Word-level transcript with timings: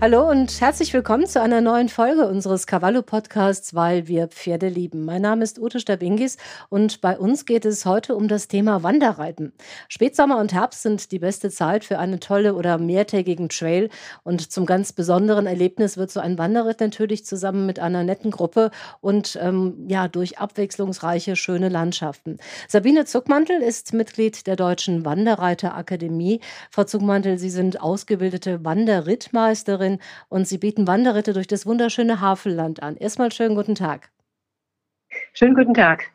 Hallo 0.00 0.30
und 0.30 0.60
herzlich 0.60 0.94
willkommen 0.94 1.26
zu 1.26 1.42
einer 1.42 1.60
neuen 1.60 1.88
Folge 1.88 2.28
unseres 2.28 2.68
Cavallo 2.68 3.02
Podcasts, 3.02 3.74
weil 3.74 4.06
wir 4.06 4.28
Pferde 4.28 4.68
lieben. 4.68 5.04
Mein 5.04 5.22
Name 5.22 5.42
ist 5.42 5.58
Ute 5.58 5.80
Stabingis 5.80 6.36
und 6.68 7.00
bei 7.00 7.18
uns 7.18 7.46
geht 7.46 7.64
es 7.64 7.84
heute 7.84 8.14
um 8.14 8.28
das 8.28 8.46
Thema 8.46 8.84
Wanderreiten. 8.84 9.52
Spätsommer 9.88 10.38
und 10.38 10.52
Herbst 10.52 10.82
sind 10.82 11.10
die 11.10 11.18
beste 11.18 11.50
Zeit 11.50 11.84
für 11.84 11.98
eine 11.98 12.20
tolle 12.20 12.54
oder 12.54 12.78
mehrtägigen 12.78 13.48
Trail 13.48 13.90
und 14.22 14.52
zum 14.52 14.66
ganz 14.66 14.92
besonderen 14.92 15.46
Erlebnis 15.46 15.96
wird 15.96 16.12
so 16.12 16.20
ein 16.20 16.38
Wanderritt 16.38 16.78
natürlich 16.78 17.26
zusammen 17.26 17.66
mit 17.66 17.80
einer 17.80 18.04
netten 18.04 18.30
Gruppe 18.30 18.70
und 19.00 19.36
ähm, 19.42 19.88
ja 19.88 20.06
durch 20.06 20.38
abwechslungsreiche 20.38 21.34
schöne 21.34 21.70
Landschaften. 21.70 22.38
Sabine 22.68 23.04
Zuckmantel 23.04 23.60
ist 23.62 23.92
Mitglied 23.92 24.46
der 24.46 24.54
Deutschen 24.54 25.04
Wanderreiterakademie. 25.04 26.38
Frau 26.70 26.84
Zuckmantel, 26.84 27.36
Sie 27.40 27.50
sind 27.50 27.80
ausgebildete 27.80 28.64
Wanderrittmeisterin 28.64 29.87
Wanderin 29.88 30.00
und 30.28 30.46
Sie 30.46 30.58
bieten 30.58 30.86
Wanderritte 30.86 31.32
durch 31.32 31.46
das 31.46 31.66
wunderschöne 31.66 32.20
Havelland 32.20 32.82
an. 32.82 32.96
Erstmal 32.96 33.32
schönen 33.32 33.54
guten 33.54 33.74
Tag. 33.74 34.10
Schönen 35.32 35.54
guten 35.54 35.74
Tag. 35.74 36.10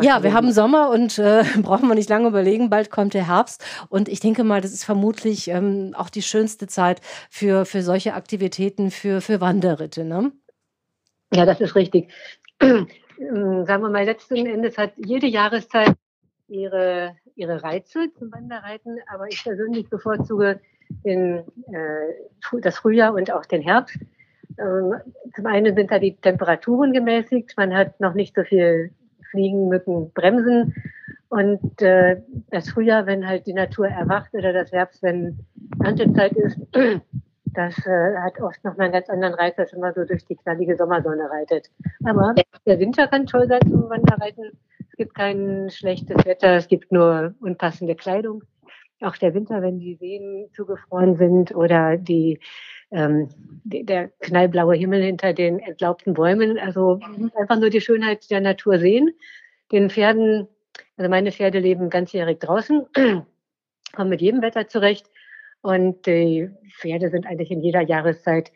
Ja, 0.00 0.22
wir 0.22 0.32
haben 0.32 0.52
Sommer 0.52 0.90
und 0.90 1.18
äh, 1.18 1.42
brauchen 1.62 1.88
wir 1.88 1.94
nicht 1.94 2.08
lange 2.08 2.28
überlegen. 2.28 2.70
Bald 2.70 2.90
kommt 2.90 3.14
der 3.14 3.26
Herbst. 3.26 3.64
Und 3.88 4.08
ich 4.08 4.20
denke 4.20 4.44
mal, 4.44 4.60
das 4.60 4.72
ist 4.72 4.84
vermutlich 4.84 5.48
ähm, 5.48 5.94
auch 5.96 6.10
die 6.10 6.22
schönste 6.22 6.66
Zeit 6.68 7.00
für, 7.28 7.64
für 7.64 7.82
solche 7.82 8.14
Aktivitäten, 8.14 8.90
für, 8.90 9.20
für 9.20 9.40
Wanderritte. 9.40 10.04
Ne? 10.04 10.32
Ja, 11.34 11.44
das 11.44 11.60
ist 11.60 11.74
richtig. 11.74 12.12
Ähm, 13.20 13.66
sagen 13.66 13.82
wir 13.82 13.90
mal, 13.90 14.06
letzten 14.06 14.46
Endes 14.46 14.78
hat 14.78 14.94
jede 14.96 15.26
Jahreszeit 15.26 15.94
ihre, 16.48 17.14
ihre 17.34 17.62
Reize 17.62 18.10
zum 18.18 18.32
Wanderreiten. 18.32 18.96
Aber 19.12 19.26
ich 19.28 19.44
persönlich 19.44 19.90
bevorzuge 19.90 20.58
den, 21.04 21.38
äh, 21.72 22.60
das 22.60 22.78
Frühjahr 22.78 23.14
und 23.14 23.32
auch 23.32 23.46
den 23.46 23.62
Herbst. 23.62 23.98
Ähm, 24.58 24.94
zum 25.34 25.46
einen 25.46 25.74
sind 25.74 25.90
da 25.90 25.98
die 25.98 26.16
Temperaturen 26.16 26.92
gemäßigt, 26.92 27.54
man 27.56 27.74
hat 27.74 28.00
noch 28.00 28.14
nicht 28.14 28.34
so 28.34 28.42
viel 28.42 28.90
Fliegen, 29.30 29.68
Mücken, 29.68 30.12
Bremsen. 30.12 30.74
Und 31.28 31.80
äh, 31.80 32.20
das 32.50 32.70
Frühjahr, 32.70 33.06
wenn 33.06 33.26
halt 33.26 33.46
die 33.46 33.54
Natur 33.54 33.88
erwacht, 33.88 34.34
oder 34.34 34.52
das 34.52 34.72
Herbst, 34.72 35.02
wenn 35.02 35.38
Erntezeit 35.82 36.32
ist, 36.32 36.58
das 37.44 37.78
äh, 37.86 38.16
hat 38.16 38.40
oft 38.40 38.62
noch 38.64 38.76
mal 38.76 38.84
einen 38.84 38.92
ganz 38.92 39.08
anderen 39.08 39.34
Reiz, 39.34 39.56
als 39.56 39.72
wenn 39.72 39.80
man 39.80 39.94
so 39.94 40.04
durch 40.04 40.24
die 40.24 40.36
knallige 40.36 40.76
Sommersonne 40.76 41.30
reitet. 41.30 41.70
Aber 42.04 42.34
der 42.66 42.78
Winter 42.80 43.06
kann 43.06 43.26
toll 43.26 43.46
sein 43.46 43.60
zum 43.62 43.88
Wanderreiten. 43.88 44.50
Es 44.90 44.96
gibt 44.96 45.14
kein 45.14 45.70
schlechtes 45.70 46.24
Wetter, 46.26 46.56
es 46.56 46.66
gibt 46.66 46.90
nur 46.90 47.34
unpassende 47.40 47.94
Kleidung 47.94 48.42
auch 49.00 49.16
der 49.16 49.34
Winter, 49.34 49.62
wenn 49.62 49.78
die 49.78 49.94
Seen 49.96 50.48
zugefroren 50.54 51.16
sind 51.16 51.54
oder 51.54 51.96
die, 51.96 52.38
ähm, 52.90 53.28
die, 53.64 53.84
der 53.84 54.08
knallblaue 54.20 54.74
Himmel 54.74 55.02
hinter 55.02 55.32
den 55.32 55.58
entlaubten 55.58 56.14
Bäumen. 56.14 56.58
Also 56.58 57.00
einfach 57.34 57.58
nur 57.58 57.70
die 57.70 57.80
Schönheit 57.80 58.30
der 58.30 58.40
Natur 58.40 58.78
sehen. 58.78 59.10
Den 59.72 59.90
Pferden, 59.90 60.48
also 60.96 61.08
meine 61.10 61.32
Pferde 61.32 61.60
leben 61.60 61.90
ganzjährig 61.90 62.38
draußen, 62.40 62.86
kommen 63.94 64.10
mit 64.10 64.20
jedem 64.20 64.42
Wetter 64.42 64.68
zurecht. 64.68 65.06
Und 65.62 66.06
die 66.06 66.50
Pferde 66.78 67.10
sind 67.10 67.26
eigentlich 67.26 67.50
in 67.50 67.60
jeder 67.60 67.82
Jahreszeit 67.82 68.50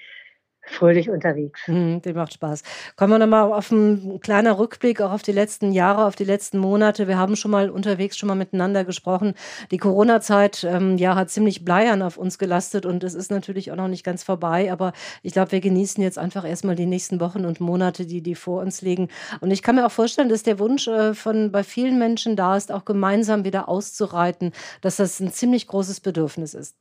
fröhlich 0.66 1.10
unterwegs. 1.10 1.60
Mhm, 1.66 2.02
dem 2.02 2.16
macht 2.16 2.34
Spaß. 2.34 2.62
Kommen 2.96 3.12
wir 3.12 3.18
nochmal 3.18 3.52
auf 3.52 3.70
einen 3.70 4.20
kleinen 4.20 4.52
Rückblick 4.52 5.00
auch 5.00 5.12
auf 5.12 5.22
die 5.22 5.32
letzten 5.32 5.72
Jahre, 5.72 6.06
auf 6.06 6.16
die 6.16 6.24
letzten 6.24 6.58
Monate. 6.58 7.08
Wir 7.08 7.18
haben 7.18 7.36
schon 7.36 7.50
mal 7.50 7.70
unterwegs 7.70 8.16
schon 8.16 8.28
mal 8.28 8.34
miteinander 8.34 8.84
gesprochen. 8.84 9.34
Die 9.70 9.78
Corona-Zeit 9.78 10.64
ähm, 10.64 10.96
ja, 10.96 11.14
hat 11.14 11.30
ziemlich 11.30 11.64
bleiern 11.64 12.02
auf 12.02 12.16
uns 12.16 12.38
gelastet 12.38 12.86
und 12.86 13.04
es 13.04 13.14
ist 13.14 13.30
natürlich 13.30 13.72
auch 13.72 13.76
noch 13.76 13.88
nicht 13.88 14.04
ganz 14.04 14.22
vorbei. 14.22 14.72
Aber 14.72 14.92
ich 15.22 15.32
glaube, 15.32 15.52
wir 15.52 15.60
genießen 15.60 16.02
jetzt 16.02 16.18
einfach 16.18 16.46
erstmal 16.46 16.76
die 16.76 16.86
nächsten 16.86 17.20
Wochen 17.20 17.44
und 17.44 17.60
Monate, 17.60 18.06
die, 18.06 18.22
die 18.22 18.34
vor 18.34 18.62
uns 18.62 18.82
liegen. 18.82 19.08
Und 19.40 19.50
ich 19.50 19.62
kann 19.62 19.76
mir 19.76 19.86
auch 19.86 19.92
vorstellen, 19.92 20.28
dass 20.28 20.42
der 20.42 20.58
Wunsch 20.58 20.88
äh, 20.88 21.14
von 21.14 21.52
bei 21.52 21.62
vielen 21.62 21.98
Menschen 21.98 22.36
da 22.36 22.56
ist, 22.56 22.72
auch 22.72 22.84
gemeinsam 22.84 23.44
wieder 23.44 23.68
auszureiten, 23.68 24.52
dass 24.80 24.96
das 24.96 25.20
ein 25.20 25.32
ziemlich 25.32 25.66
großes 25.66 26.00
Bedürfnis 26.00 26.54
ist. 26.54 26.76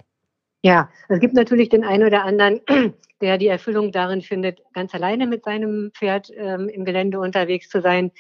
Ja, 0.63 0.90
es 1.09 1.19
gibt 1.19 1.34
natürlich 1.34 1.68
den 1.68 1.84
einen 1.84 2.07
oder 2.07 2.24
anderen, 2.24 2.62
der 3.22 3.38
die 3.38 3.47
Erfüllung 3.47 3.91
darin 3.91 4.22
findet, 4.22 4.62
ganz 4.74 4.96
alleine 4.96 5.28
mit 5.28 5.44
seinem 5.44 5.91
Pferd 5.94 6.31
ähm, 6.35 6.69
im 6.69 6.85
Gelände 6.85 7.19
unterwegs 7.19 7.69
zu 7.69 7.81
sein. 7.81 8.12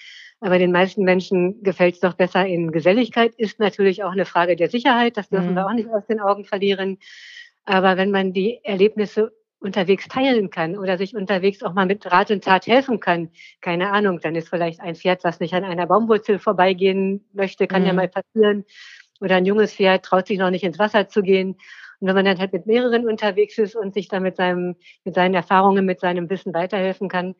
Aber 0.41 0.59
den 0.59 0.73
meisten 0.73 1.05
Menschen 1.05 1.63
gefällt 1.63 1.95
es 1.95 2.01
doch 2.01 2.15
besser 2.15 2.45
in 2.45 2.73
Geselligkeit. 2.73 3.33
Ist 3.35 3.59
natürlich 3.59 4.03
auch 4.03 4.11
eine 4.11 4.25
Frage 4.25 4.57
der 4.57 4.69
Sicherheit. 4.69 5.15
Das 5.15 5.29
dürfen 5.29 5.51
mhm. 5.51 5.55
wir 5.55 5.65
auch 5.65 5.73
nicht 5.73 5.89
aus 5.89 6.05
den 6.05 6.19
Augen 6.19 6.43
verlieren. 6.43 6.97
Aber 7.63 7.95
wenn 7.95 8.11
man 8.11 8.33
die 8.33 8.59
Erlebnisse 8.63 9.31
unterwegs 9.59 10.09
teilen 10.09 10.49
kann 10.49 10.77
oder 10.77 10.97
sich 10.97 11.15
unterwegs 11.15 11.63
auch 11.63 11.73
mal 11.73 11.85
mit 11.85 12.11
Rat 12.11 12.29
und 12.29 12.43
Tat 12.43 12.67
helfen 12.67 12.99
kann, 12.99 13.29
keine 13.61 13.93
Ahnung, 13.93 14.19
dann 14.19 14.35
ist 14.35 14.49
vielleicht 14.49 14.81
ein 14.81 14.95
Pferd, 14.95 15.23
was 15.23 15.39
nicht 15.39 15.53
an 15.53 15.63
einer 15.63 15.87
Baumwurzel 15.87 16.39
vorbeigehen 16.39 17.25
möchte, 17.31 17.67
kann 17.67 17.83
mhm. 17.83 17.87
ja 17.87 17.93
mal 17.93 18.09
passieren. 18.09 18.65
Oder 19.21 19.37
ein 19.37 19.45
junges 19.45 19.73
Pferd 19.73 20.03
traut 20.03 20.27
sich 20.27 20.37
noch 20.37 20.49
nicht 20.49 20.65
ins 20.65 20.79
Wasser 20.79 21.07
zu 21.07 21.21
gehen. 21.21 21.55
Und 22.03 22.09
wenn 22.09 22.15
man 22.15 22.25
dann 22.25 22.39
halt 22.39 22.51
mit 22.51 22.65
mehreren 22.65 23.07
unterwegs 23.07 23.57
ist 23.57 23.77
und 23.77 23.93
sich 23.93 24.09
dann 24.09 24.23
mit, 24.23 24.35
seinem, 24.35 24.75
mit 25.05 25.15
seinen 25.15 25.35
Erfahrungen, 25.35 25.85
mit 25.85 26.01
seinem 26.01 26.29
Wissen 26.29 26.53
weiterhelfen 26.53 27.07
kann, 27.07 27.33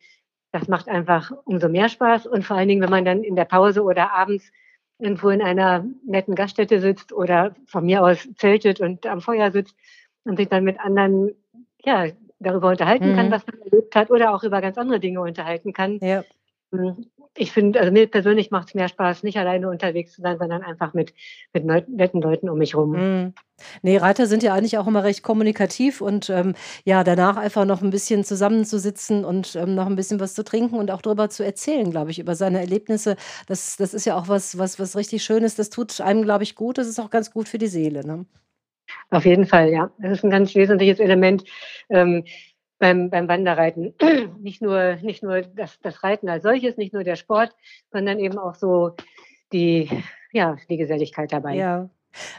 das 0.53 0.69
macht 0.69 0.88
einfach 0.88 1.34
umso 1.44 1.68
mehr 1.68 1.90
Spaß. 1.90 2.28
Und 2.28 2.46
vor 2.46 2.56
allen 2.56 2.69
Dingen, 2.69 2.81
wenn 2.81 2.90
man 2.90 3.03
dann 3.03 3.24
in 3.24 3.35
der 3.35 3.44
Pause 3.44 3.84
oder 3.84 4.13
abends 4.13 4.53
irgendwo 5.00 5.31
in 5.31 5.41
einer 5.41 5.84
netten 6.07 6.34
Gaststätte 6.34 6.79
sitzt 6.79 7.12
oder 7.12 7.53
von 7.66 7.85
mir 7.85 8.03
aus 8.03 8.25
zeltet 8.38 8.79
und 8.79 9.06
am 9.06 9.19
Feuer 9.19 9.51
sitzt 9.51 9.75
und 10.24 10.38
sich 10.38 10.47
dann 10.47 10.63
mit 10.63 10.80
anderen 10.80 11.31
ja, 11.84 12.06
darüber 12.40 12.69
unterhalten 12.69 13.12
mhm. 13.12 13.16
kann, 13.18 13.31
was 13.31 13.45
man 13.45 13.59
erlebt 13.63 13.94
hat 13.97 14.12
oder 14.12 14.34
auch 14.34 14.44
über 14.44 14.62
ganz 14.62 14.78
andere 14.78 15.01
Dinge 15.01 15.19
unterhalten 15.19 15.74
kann. 15.74 16.00
Ja. 16.01 16.24
Ich 17.35 17.51
finde, 17.51 17.79
also 17.79 17.91
mir 17.91 18.07
persönlich 18.07 18.51
macht 18.51 18.67
es 18.69 18.75
mehr 18.75 18.88
Spaß, 18.88 19.23
nicht 19.23 19.38
alleine 19.38 19.69
unterwegs 19.69 20.13
zu 20.13 20.21
sein, 20.21 20.38
sondern 20.38 20.61
einfach 20.61 20.94
mit, 20.94 21.13
mit 21.51 21.66
netten 21.66 22.21
Leuten 22.21 22.47
um 22.47 22.59
mich 22.59 22.75
rum. 22.75 22.91
Mhm. 22.91 23.33
Nee, 23.81 23.97
Reiter 23.97 24.27
sind 24.27 24.44
ja 24.44 24.53
eigentlich 24.53 24.77
auch 24.77 24.88
immer 24.88 25.03
recht 25.03 25.23
kommunikativ 25.23 26.01
und 26.01 26.29
ähm, 26.29 26.53
ja, 26.85 27.03
danach 27.03 27.38
einfach 27.38 27.66
noch 27.66 27.81
ein 27.81 27.89
bisschen 27.89 28.23
zusammenzusitzen 28.23 29.25
und 29.25 29.55
ähm, 29.55 29.73
noch 29.73 29.88
ein 29.88 29.95
bisschen 29.95 30.19
was 30.19 30.33
zu 30.33 30.44
trinken 30.44 30.77
und 30.77 30.91
auch 30.91 31.01
darüber 31.01 31.29
zu 31.29 31.44
erzählen, 31.44 31.89
glaube 31.89 32.11
ich, 32.11 32.19
über 32.19 32.35
seine 32.35 32.59
Erlebnisse. 32.59 33.16
Das, 33.47 33.77
das 33.77 33.94
ist 33.94 34.05
ja 34.05 34.15
auch 34.15 34.27
was, 34.27 34.57
was, 34.57 34.79
was 34.79 34.95
richtig 34.95 35.23
Schönes. 35.23 35.55
Das 35.55 35.69
tut 35.69 36.01
einem, 36.01 36.23
glaube 36.23 36.44
ich, 36.44 36.55
gut. 36.55 36.77
Das 36.77 36.88
ist 36.88 37.00
auch 37.00 37.09
ganz 37.09 37.31
gut 37.31 37.47
für 37.47 37.57
die 37.57 37.67
Seele. 37.67 38.05
Ne? 38.05 38.25
Auf 39.09 39.25
jeden 39.25 39.45
Fall, 39.45 39.69
ja. 39.69 39.91
Das 40.00 40.19
ist 40.19 40.23
ein 40.23 40.29
ganz 40.29 40.53
wesentliches 40.55 41.00
Element. 41.00 41.44
Ähm, 41.89 42.25
beim, 42.83 43.09
beim 43.09 43.29
Wanderreiten. 43.29 43.94
nicht 44.41 44.61
nur, 44.61 44.97
nicht 45.01 45.23
nur 45.23 45.41
das, 45.41 45.79
das 45.79 46.03
Reiten 46.03 46.27
als 46.27 46.44
solches, 46.44 46.75
nicht 46.75 46.94
nur 46.94 47.05
der 47.05 47.16
Sport, 47.16 47.55
sondern 47.91 48.19
eben 48.19 48.38
auch 48.38 48.55
so 48.55 48.91
die, 49.53 49.89
ja, 50.33 50.57
die 50.69 50.75
Geselligkeit 50.75 51.31
dabei. 51.31 51.55
Ja. 51.55 51.89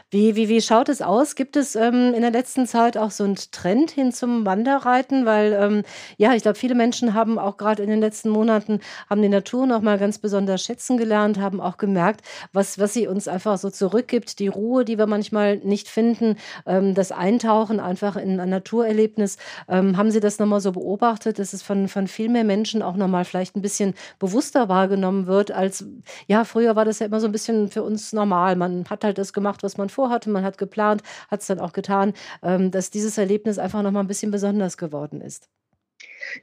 Wie, 0.09 0.35
wie, 0.35 0.49
wie 0.49 0.61
schaut 0.61 0.89
es 0.89 1.01
aus? 1.01 1.35
Gibt 1.35 1.55
es 1.55 1.75
ähm, 1.75 2.13
in 2.13 2.21
der 2.21 2.31
letzten 2.31 2.67
Zeit 2.67 2.97
auch 2.97 3.11
so 3.11 3.23
einen 3.23 3.35
Trend 3.35 3.91
hin 3.91 4.11
zum 4.11 4.45
Wanderreiten? 4.45 5.25
Weil, 5.25 5.53
ähm, 5.53 5.83
ja, 6.17 6.33
ich 6.33 6.43
glaube, 6.43 6.57
viele 6.57 6.75
Menschen 6.75 7.13
haben 7.13 7.37
auch 7.39 7.57
gerade 7.57 7.83
in 7.83 7.89
den 7.89 7.99
letzten 7.99 8.29
Monaten, 8.29 8.79
haben 9.09 9.21
die 9.21 9.29
Natur 9.29 9.65
noch 9.67 9.81
mal 9.81 9.97
ganz 9.97 10.17
besonders 10.19 10.63
schätzen 10.63 10.97
gelernt, 10.97 11.39
haben 11.39 11.59
auch 11.61 11.77
gemerkt, 11.77 12.21
was, 12.53 12.79
was 12.79 12.93
sie 12.93 13.07
uns 13.07 13.27
einfach 13.27 13.57
so 13.57 13.69
zurückgibt, 13.69 14.39
die 14.39 14.47
Ruhe, 14.47 14.85
die 14.85 14.97
wir 14.97 15.07
manchmal 15.07 15.57
nicht 15.57 15.89
finden, 15.89 16.37
ähm, 16.65 16.93
das 16.93 17.11
Eintauchen 17.11 17.79
einfach 17.79 18.15
in 18.15 18.39
ein 18.39 18.49
Naturerlebnis. 18.49 19.37
Ähm, 19.67 19.97
haben 19.97 20.11
Sie 20.11 20.19
das 20.19 20.39
nochmal 20.39 20.61
so 20.61 20.71
beobachtet, 20.71 21.39
dass 21.39 21.53
es 21.53 21.61
von, 21.61 21.87
von 21.87 22.07
viel 22.07 22.29
mehr 22.29 22.43
Menschen 22.43 22.81
auch 22.81 22.95
nochmal 22.95 23.25
vielleicht 23.25 23.55
ein 23.55 23.61
bisschen 23.61 23.93
bewusster 24.19 24.69
wahrgenommen 24.69 25.27
wird, 25.27 25.51
als, 25.51 25.85
ja, 26.27 26.43
früher 26.45 26.75
war 26.75 26.85
das 26.85 26.99
ja 26.99 27.07
immer 27.07 27.19
so 27.19 27.27
ein 27.27 27.31
bisschen 27.31 27.69
für 27.69 27.83
uns 27.83 28.13
normal. 28.13 28.55
Man 28.55 28.85
hat 28.89 29.03
halt 29.03 29.17
das 29.17 29.33
gemacht, 29.33 29.63
was 29.65 29.77
man 29.77 29.89
vorhatte, 29.89 30.29
man 30.29 30.45
hat 30.45 30.57
geplant, 30.57 31.01
hat 31.29 31.41
es 31.41 31.47
dann 31.47 31.59
auch 31.59 31.73
getan, 31.73 32.13
ähm, 32.41 32.71
dass 32.71 32.91
dieses 32.91 33.17
Erlebnis 33.17 33.59
einfach 33.59 33.81
noch 33.81 33.91
mal 33.91 33.99
ein 33.99 34.07
bisschen 34.07 34.31
besonders 34.31 34.77
geworden 34.77 35.19
ist. 35.19 35.49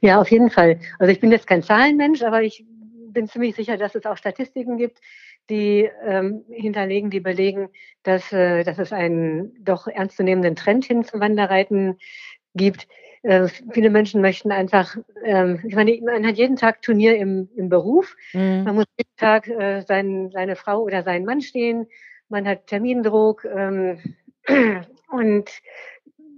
Ja, 0.01 0.21
auf 0.21 0.29
jeden 0.29 0.49
Fall. 0.49 0.79
Also 0.99 1.11
ich 1.11 1.19
bin 1.19 1.31
jetzt 1.31 1.47
kein 1.47 1.63
Zahlenmensch, 1.63 2.21
aber 2.21 2.41
ich 2.43 2.65
bin 3.13 3.27
ziemlich 3.27 3.55
sicher, 3.55 3.77
dass 3.77 3.95
es 3.95 4.05
auch 4.05 4.17
Statistiken 4.17 4.77
gibt, 4.77 4.99
die 5.49 5.89
ähm, 6.05 6.43
hinterlegen, 6.49 7.09
die 7.09 7.19
belegen, 7.19 7.69
dass, 8.03 8.31
äh, 8.31 8.63
dass 8.63 8.79
es 8.79 8.91
einen 8.91 9.53
doch 9.63 9.87
ernstzunehmenden 9.87 10.55
Trend 10.55 10.85
hin 10.85 11.03
zum 11.03 11.19
Wanderreiten 11.19 11.97
gibt. 12.55 12.87
Äh, 13.23 13.47
viele 13.71 13.89
Menschen 13.89 14.21
möchten 14.21 14.51
einfach, 14.51 14.97
ähm, 15.23 15.61
ich 15.65 15.75
meine, 15.75 15.99
man 16.01 16.25
hat 16.25 16.37
jeden 16.37 16.55
Tag 16.55 16.81
Turnier 16.81 17.17
im, 17.17 17.49
im 17.55 17.69
Beruf. 17.69 18.15
Mhm. 18.33 18.63
Man 18.63 18.75
muss 18.75 18.85
jeden 18.97 19.15
Tag 19.17 19.47
äh, 19.47 19.81
sein, 19.81 20.29
seine 20.31 20.55
Frau 20.55 20.81
oder 20.81 21.03
seinen 21.03 21.25
Mann 21.25 21.41
stehen 21.41 21.87
man 22.29 22.47
hat 22.47 22.67
Termindruck 22.67 23.45
ähm, 23.45 24.15
und 25.09 25.49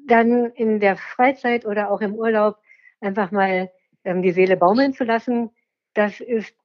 dann 0.07 0.51
in 0.51 0.79
der 0.79 0.97
Freizeit 0.97 1.65
oder 1.65 1.91
auch 1.91 2.01
im 2.01 2.15
Urlaub 2.15 2.57
einfach 3.01 3.31
mal 3.31 3.71
ähm, 4.03 4.21
die 4.21 4.31
Seele 4.31 4.57
baumeln 4.57 4.93
zu 4.93 5.03
lassen, 5.03 5.49
das 5.93 6.19
ist 6.19 6.55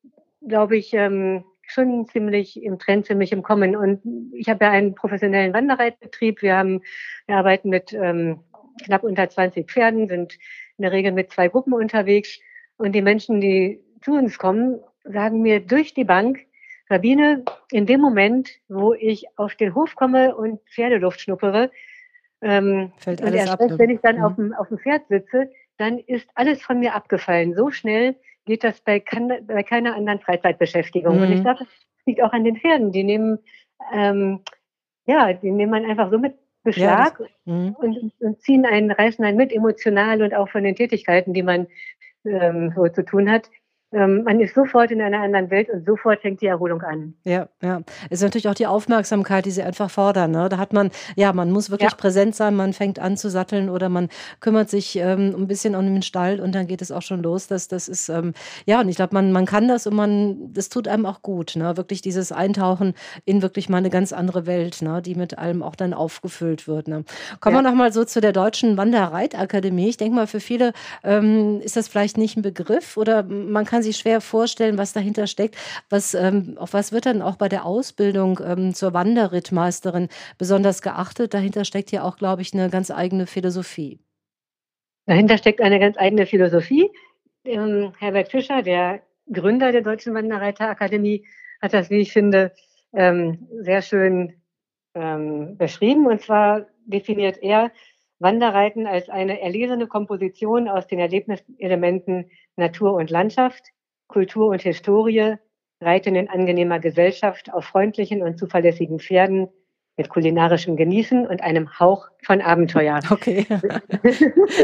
glaube 0.47 0.77
ich, 0.77 0.93
ähm, 0.95 1.45
schon 1.63 2.07
ziemlich 2.09 2.63
im 2.63 2.79
Trend, 2.79 3.07
ziemlich 3.07 3.33
im 3.33 3.43
Kommen. 3.43 3.77
Und 3.77 4.01
ich 4.33 4.49
habe 4.49 4.65
ja 4.65 4.71
einen 4.73 4.95
professionellen 4.95 5.53
Wanderreitbetrieb. 5.53 6.43
Wir 6.43 6.57
haben, 6.57 6.83
wir 7.27 7.37
arbeiten 7.37 7.69
mit 7.69 7.93
ähm, 7.93 8.41
knapp 8.85 9.05
unter 9.05 9.29
20 9.29 9.71
Pferden, 9.71 10.09
sind 10.09 10.39
in 10.79 10.83
der 10.83 10.93
Regel 10.93 11.13
mit 11.13 11.31
zwei 11.31 11.49
Gruppen 11.49 11.73
unterwegs. 11.73 12.39
Und 12.77 12.93
die 12.93 13.03
Menschen, 13.03 13.41
die 13.41 13.81
zu 14.01 14.13
uns 14.13 14.39
kommen, 14.39 14.81
sagen 15.05 15.43
mir 15.43 15.61
durch 15.61 15.95
die 15.95 16.05
Bank, 16.05 16.41
Sabine, 16.91 17.45
in 17.71 17.87
dem 17.87 18.01
Moment, 18.01 18.51
wo 18.69 18.95
ich 18.95 19.25
auf 19.37 19.55
den 19.55 19.77
Hof 19.77 19.95
komme 19.95 20.35
und 20.35 20.61
Pferdeluft 20.75 21.21
schnuppere, 21.21 21.71
ähm, 22.43 22.93
Fällt 22.97 23.23
alles 23.23 23.33
und 23.33 23.39
erst 23.39 23.53
ab, 23.53 23.61
ne? 23.61 23.79
wenn 23.79 23.91
ich 23.91 24.01
dann 24.01 24.17
mhm. 24.17 24.25
auf, 24.25 24.35
dem, 24.35 24.53
auf 24.55 24.69
dem 24.69 24.79
Pferd 24.79 25.07
sitze, 25.09 25.51
dann 25.79 25.99
ist 25.99 26.29
alles 26.35 26.61
von 26.61 26.81
mir 26.81 26.95
abgefallen. 26.97 27.55
So 27.55 27.71
schnell 27.71 28.17
geht 28.45 28.65
das 28.65 28.81
bei, 28.81 28.99
kann, 28.99 29.29
bei 29.47 29.63
keiner 29.63 29.95
anderen 29.95 30.19
Freizeitbeschäftigung. 30.19 31.17
Mhm. 31.17 31.23
Und 31.23 31.33
ich 31.33 31.39
mhm. 31.39 31.45
glaube, 31.45 31.59
das 31.61 31.69
liegt 32.07 32.23
auch 32.23 32.33
an 32.33 32.43
den 32.43 32.57
Pferden. 32.57 32.91
Die 32.91 33.05
nehmen, 33.05 33.39
ähm, 33.93 34.41
ja, 35.07 35.33
die 35.33 35.53
nehmen 35.53 35.71
man 35.71 35.85
einfach 35.85 36.11
so 36.11 36.19
mit 36.19 36.35
Beschlag 36.65 37.21
ja, 37.21 37.27
das, 37.27 37.29
mhm. 37.45 37.77
und, 37.79 38.13
und, 38.19 38.43
ziehen 38.43 38.67
einen, 38.67 38.91
reißen 38.91 39.25
einen 39.25 39.37
mit, 39.37 39.53
emotional 39.53 40.23
und 40.23 40.35
auch 40.35 40.49
von 40.49 40.65
den 40.65 40.75
Tätigkeiten, 40.75 41.35
die 41.35 41.45
man 41.45 41.69
ähm, 42.25 42.73
so 42.75 42.89
zu 42.89 43.05
tun 43.05 43.31
hat 43.31 43.49
man 43.93 44.39
ist 44.39 44.55
sofort 44.55 44.93
in 44.93 45.01
einer 45.01 45.21
anderen 45.21 45.51
Welt 45.51 45.69
und 45.69 45.85
sofort 45.85 46.21
fängt 46.21 46.41
die 46.41 46.47
Erholung 46.47 46.81
an. 46.83 47.15
Ja, 47.25 47.49
ja. 47.61 47.83
Es 48.09 48.19
ist 48.19 48.23
natürlich 48.23 48.49
auch 48.49 48.55
die 48.55 48.69
Aufmerksamkeit, 48.69 49.47
die 49.47 49.51
sie 49.51 49.63
einfach 49.63 49.91
fordern. 49.91 50.31
Ne? 50.31 50.49
Da 50.49 50.59
hat 50.59 50.73
man, 50.73 50.91
ja, 51.17 51.33
man 51.33 51.51
muss 51.51 51.71
wirklich 51.71 51.91
ja. 51.91 51.97
präsent 51.97 52.37
sein, 52.37 52.55
man 52.55 52.73
fängt 52.73 53.01
an 53.01 53.17
zu 53.17 53.29
satteln 53.29 53.69
oder 53.69 53.89
man 53.89 54.09
kümmert 54.39 54.71
sich 54.71 54.97
ähm, 54.97 55.35
ein 55.37 55.49
bisschen 55.49 55.75
um 55.75 55.85
den 55.87 56.03
Stall 56.03 56.41
und 56.41 56.55
dann 56.55 56.69
geht 56.69 56.83
es 56.83 56.93
auch 56.93 57.03
schon 57.03 57.21
los. 57.23 57.49
Das, 57.49 57.67
das 57.67 57.89
ist, 57.89 58.09
ähm, 58.09 58.33
ja, 58.65 58.81
und 58.81 58.89
ich 58.89 58.95
glaube, 58.95 59.13
man, 59.13 59.33
man 59.33 59.45
kann 59.45 59.67
das 59.67 59.89
und 59.89 59.97
man, 59.97 60.53
das 60.53 60.69
tut 60.69 60.87
einem 60.87 61.05
auch 61.05 61.23
gut. 61.23 61.57
Ne? 61.57 61.77
Wirklich 61.77 62.01
dieses 62.01 62.31
Eintauchen 62.31 62.95
in 63.25 63.43
wirklich 63.43 63.69
mal 63.69 63.79
eine 63.79 63.91
ganz 63.91 64.13
andere 64.13 64.47
Welt, 64.47 64.83
ne? 64.83 65.03
die 65.03 65.17
mit 65.17 65.37
allem 65.37 65.65
auch 65.65 65.75
dann 65.75 65.95
aufgefüllt 65.95 66.69
wird. 66.69 66.87
Ne? 66.87 67.05
Kommen 67.41 67.57
ja. 67.57 67.63
wir 67.63 67.69
nochmal 67.69 67.93
so 67.93 68.05
zu 68.05 68.21
der 68.21 68.33
Deutschen 68.33 68.77
Wanderreitakademie. 68.77 69.89
Ich 69.89 69.97
denke 69.97 70.15
mal, 70.15 70.29
für 70.29 70.41
viele 70.41 70.75
ähm, 71.03 71.61
ist 71.61 71.77
das 71.77 71.89
vielleicht 71.89 72.19
nicht 72.19 72.37
ein 72.37 72.43
Begriff 72.43 72.97
oder 72.97 73.25
man 73.25 73.65
kann 73.65 73.80
kann 73.81 73.85
sich 73.85 73.97
schwer 73.97 74.21
vorstellen, 74.21 74.77
was 74.77 74.93
dahinter 74.93 75.27
steckt. 75.27 75.57
Was, 75.89 76.13
ähm, 76.13 76.59
auf 76.59 76.75
was 76.75 76.93
wird 76.93 77.07
dann 77.07 77.23
auch 77.23 77.37
bei 77.37 77.49
der 77.49 77.65
Ausbildung 77.65 78.39
ähm, 78.45 78.75
zur 78.75 78.93
Wanderrittmeisterin 78.93 80.09
besonders 80.37 80.83
geachtet? 80.83 81.33
Dahinter 81.33 81.65
steckt 81.65 81.91
ja 81.91 82.03
auch, 82.03 82.19
glaube 82.19 82.43
ich, 82.43 82.53
eine 82.53 82.69
ganz 82.69 82.91
eigene 82.91 83.27
Philosophie. 83.27 83.99
Dahinter 85.07 85.39
steckt 85.39 85.63
eine 85.63 85.79
ganz 85.81 85.97
eigene 85.97 86.27
Philosophie. 86.27 86.91
Ähm, 87.47 87.95
Herbert 87.99 88.31
Fischer, 88.31 88.61
der 88.61 89.01
Gründer 89.33 89.73
der 89.73 89.81
Deutschen 89.81 90.13
Wanderreiterakademie, 90.13 91.25
hat 91.63 91.73
das, 91.73 91.89
wie 91.89 92.01
ich 92.01 92.13
finde, 92.13 92.53
ähm, 92.93 93.49
sehr 93.63 93.81
schön 93.81 94.35
ähm, 94.95 95.57
beschrieben. 95.57 96.07
Und 96.07 96.21
zwar 96.21 96.67
definiert 96.85 97.39
er 97.43 97.73
Wanderreiten 98.19 98.87
als 98.87 99.09
eine 99.09 99.41
erlesene 99.41 99.87
Komposition 99.87 100.69
aus 100.69 100.87
den 100.87 100.99
Erlebniselementen 100.99 102.31
Natur 102.61 102.95
und 102.95 103.11
Landschaft, 103.11 103.71
Kultur 104.07 104.49
und 104.49 104.63
Historie, 104.63 105.35
Reiten 105.81 106.15
in 106.15 106.29
angenehmer 106.29 106.79
Gesellschaft 106.79 107.53
auf 107.53 107.65
freundlichen 107.65 108.23
und 108.23 108.39
zuverlässigen 108.39 109.01
Pferden 109.01 109.49
mit 109.97 110.09
kulinarischem 110.09 110.77
Genießen 110.77 111.27
und 111.27 111.43
einem 111.43 111.79
Hauch 111.79 112.09
von 112.23 112.41
Abenteuer. 112.41 113.01
Okay. 113.11 113.47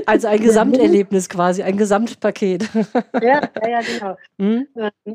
Also 0.07 0.29
ein 0.29 0.41
Gesamterlebnis 0.41 1.29
quasi, 1.29 1.63
ein 1.63 1.77
Gesamtpaket. 1.77 2.69
Ja, 3.21 3.43
ja, 3.63 3.69
ja 3.69 3.81
genau. 3.81 4.17
Hm? 4.39 4.67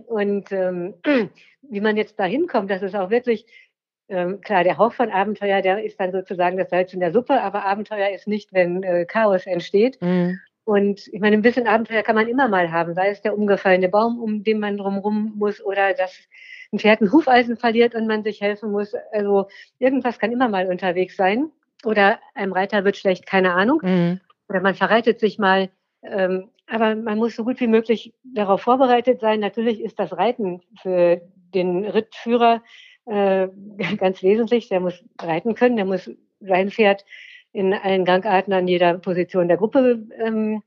Und 0.08 0.52
ähm, 0.52 0.94
wie 1.70 1.82
man 1.82 1.98
jetzt 1.98 2.20
da 2.20 2.26
hinkommt, 2.26 2.70
das 2.70 2.82
ist 2.82 2.96
auch 2.96 3.10
wirklich 3.10 3.46
ähm, 4.10 4.42
klar, 4.42 4.64
der 4.64 4.78
Hauch 4.78 4.94
von 4.94 5.10
Abenteuer, 5.10 5.62
der 5.62 5.84
ist 5.84 6.00
dann 6.00 6.12
sozusagen 6.12 6.58
das 6.58 6.70
Salz 6.70 6.94
in 6.94 7.00
der 7.00 7.14
Suppe, 7.14 7.42
aber 7.42 7.66
Abenteuer 7.66 8.10
ist 8.10 8.28
nicht, 8.28 8.52
wenn 8.54 8.84
äh, 8.84 9.06
Chaos 9.06 9.46
entsteht. 9.46 10.00
Mhm. 10.02 10.40
Und 10.64 11.08
ich 11.08 11.20
meine, 11.20 11.36
ein 11.36 11.42
bisschen 11.42 11.68
Abenteuer 11.68 12.04
kann 12.04 12.16
man 12.16 12.28
immer 12.28 12.48
mal 12.48 12.72
haben, 12.72 12.94
sei 12.94 13.10
es 13.10 13.22
der 13.22 13.38
umgefallene 13.38 13.90
Baum, 13.90 14.20
um 14.20 14.44
den 14.44 14.60
man 14.60 14.78
drumherum 14.78 15.34
muss, 15.36 15.64
oder 15.64 15.94
dass 15.94 16.16
ein 16.72 16.80
Pferd 16.80 17.02
ein 17.02 17.12
Hufeisen 17.12 17.58
verliert 17.58 17.96
und 17.96 18.08
man 18.08 18.24
sich 18.24 18.42
helfen 18.42 18.72
muss. 18.72 18.94
Also 19.12 19.48
irgendwas 19.80 20.20
kann 20.20 20.32
immer 20.32 20.50
mal 20.50 20.68
unterwegs 20.68 21.18
sein. 21.18 21.52
Oder 21.84 22.20
einem 22.36 22.54
Reiter 22.54 22.86
wird 22.86 22.98
schlecht, 22.98 23.26
keine 23.26 23.54
Ahnung. 23.54 23.82
Mhm. 23.84 24.20
Oder 24.48 24.62
man 24.62 24.76
verreitet 24.76 25.20
sich 25.20 25.40
mal. 25.40 25.70
Ähm, 26.04 26.50
aber 26.68 26.96
man 26.96 27.18
muss 27.18 27.36
so 27.36 27.44
gut 27.44 27.60
wie 27.60 27.68
möglich 27.68 28.14
darauf 28.24 28.62
vorbereitet 28.62 29.20
sein. 29.20 29.40
Natürlich 29.40 29.82
ist 29.82 30.00
das 30.00 30.16
Reiten 30.16 30.62
für 30.82 31.22
den 31.54 31.86
Rittführer 31.86 32.64
äh, 33.06 33.48
ganz 33.98 34.24
wesentlich. 34.24 34.70
Der 34.70 34.80
muss 34.80 35.04
reiten 35.20 35.56
können, 35.56 35.76
der 35.76 35.86
muss 35.86 36.10
sein 36.40 36.72
Pferd 36.72 37.04
in 37.54 37.74
allen 37.74 38.06
Gangarten 38.06 38.54
an 38.54 38.68
jeder 38.68 38.98
Position 38.98 39.48
der 39.48 39.58
Gruppe 39.58 40.06
ähm, 40.24 40.64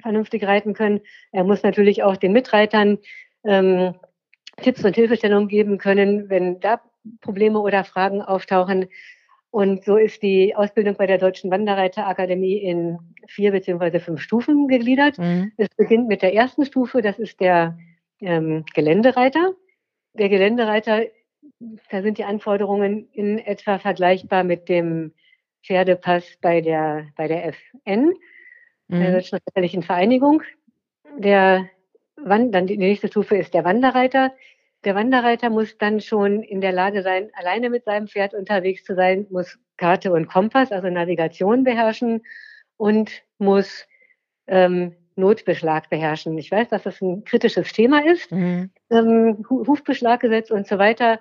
vernünftig 0.00 0.44
reiten 0.44 0.74
können. 0.74 1.00
Er 1.32 1.44
muss 1.44 1.62
natürlich 1.62 2.02
auch 2.02 2.16
den 2.16 2.32
Mitreitern 2.32 2.98
ähm, 3.44 3.94
Tipps 4.62 4.84
und 4.84 4.94
Hilfestellungen 4.94 5.48
geben 5.48 5.78
können, 5.78 6.28
wenn 6.28 6.60
da 6.60 6.80
Probleme 7.20 7.60
oder 7.60 7.84
Fragen 7.84 8.22
auftauchen. 8.22 8.86
Und 9.50 9.84
so 9.84 9.96
ist 9.96 10.22
die 10.22 10.54
Ausbildung 10.54 10.96
bei 10.96 11.06
der 11.06 11.18
Deutschen 11.18 11.50
Wanderreiterakademie 11.50 12.58
in 12.58 12.98
vier 13.26 13.50
beziehungsweise 13.50 13.98
fünf 13.98 14.20
Stufen 14.20 14.68
gegliedert. 14.68 15.18
Mhm. 15.18 15.52
Es 15.56 15.68
beginnt 15.76 16.06
mit 16.06 16.22
der 16.22 16.34
ersten 16.34 16.64
Stufe, 16.64 17.02
das 17.02 17.18
ist 17.18 17.40
der 17.40 17.78
ähm, 18.20 18.64
Geländereiter. 18.74 19.54
Der 20.14 20.28
Geländereiter 20.28 21.04
da 21.90 22.02
sind 22.02 22.18
die 22.18 22.24
Anforderungen 22.24 23.08
in 23.12 23.38
etwa 23.38 23.78
vergleichbar 23.78 24.44
mit 24.44 24.68
dem 24.68 25.12
Pferdepass 25.68 26.24
bei 26.40 26.62
der, 26.62 27.06
bei 27.14 27.28
der 27.28 27.46
FN, 27.46 28.14
mhm. 28.88 29.00
der 29.00 29.12
Deutschen 29.12 29.38
Ritterlichen 29.46 29.82
Vereinigung. 29.82 30.42
Der 31.18 31.68
dann 32.24 32.66
die 32.66 32.78
nächste 32.78 33.08
Stufe 33.08 33.36
ist 33.36 33.54
der 33.54 33.64
Wanderreiter. 33.64 34.32
Der 34.84 34.94
Wanderreiter 34.94 35.50
muss 35.50 35.76
dann 35.78 36.00
schon 36.00 36.42
in 36.42 36.60
der 36.60 36.72
Lage 36.72 37.02
sein, 37.02 37.30
alleine 37.34 37.70
mit 37.70 37.84
seinem 37.84 38.08
Pferd 38.08 38.34
unterwegs 38.34 38.84
zu 38.84 38.94
sein, 38.94 39.26
muss 39.30 39.58
Karte 39.76 40.12
und 40.12 40.26
Kompass, 40.26 40.72
also 40.72 40.88
Navigation 40.88 41.64
beherrschen 41.64 42.22
und 42.76 43.22
muss 43.38 43.86
ähm, 44.46 44.94
Notbeschlag 45.16 45.90
beherrschen. 45.90 46.38
Ich 46.38 46.50
weiß, 46.50 46.68
dass 46.68 46.84
das 46.84 47.00
ein 47.02 47.24
kritisches 47.24 47.72
Thema 47.72 48.04
ist, 48.04 48.32
mhm. 48.32 48.70
ähm, 48.90 49.44
Hufbeschlaggesetz 49.48 50.50
und 50.50 50.66
so 50.66 50.78
weiter. 50.78 51.20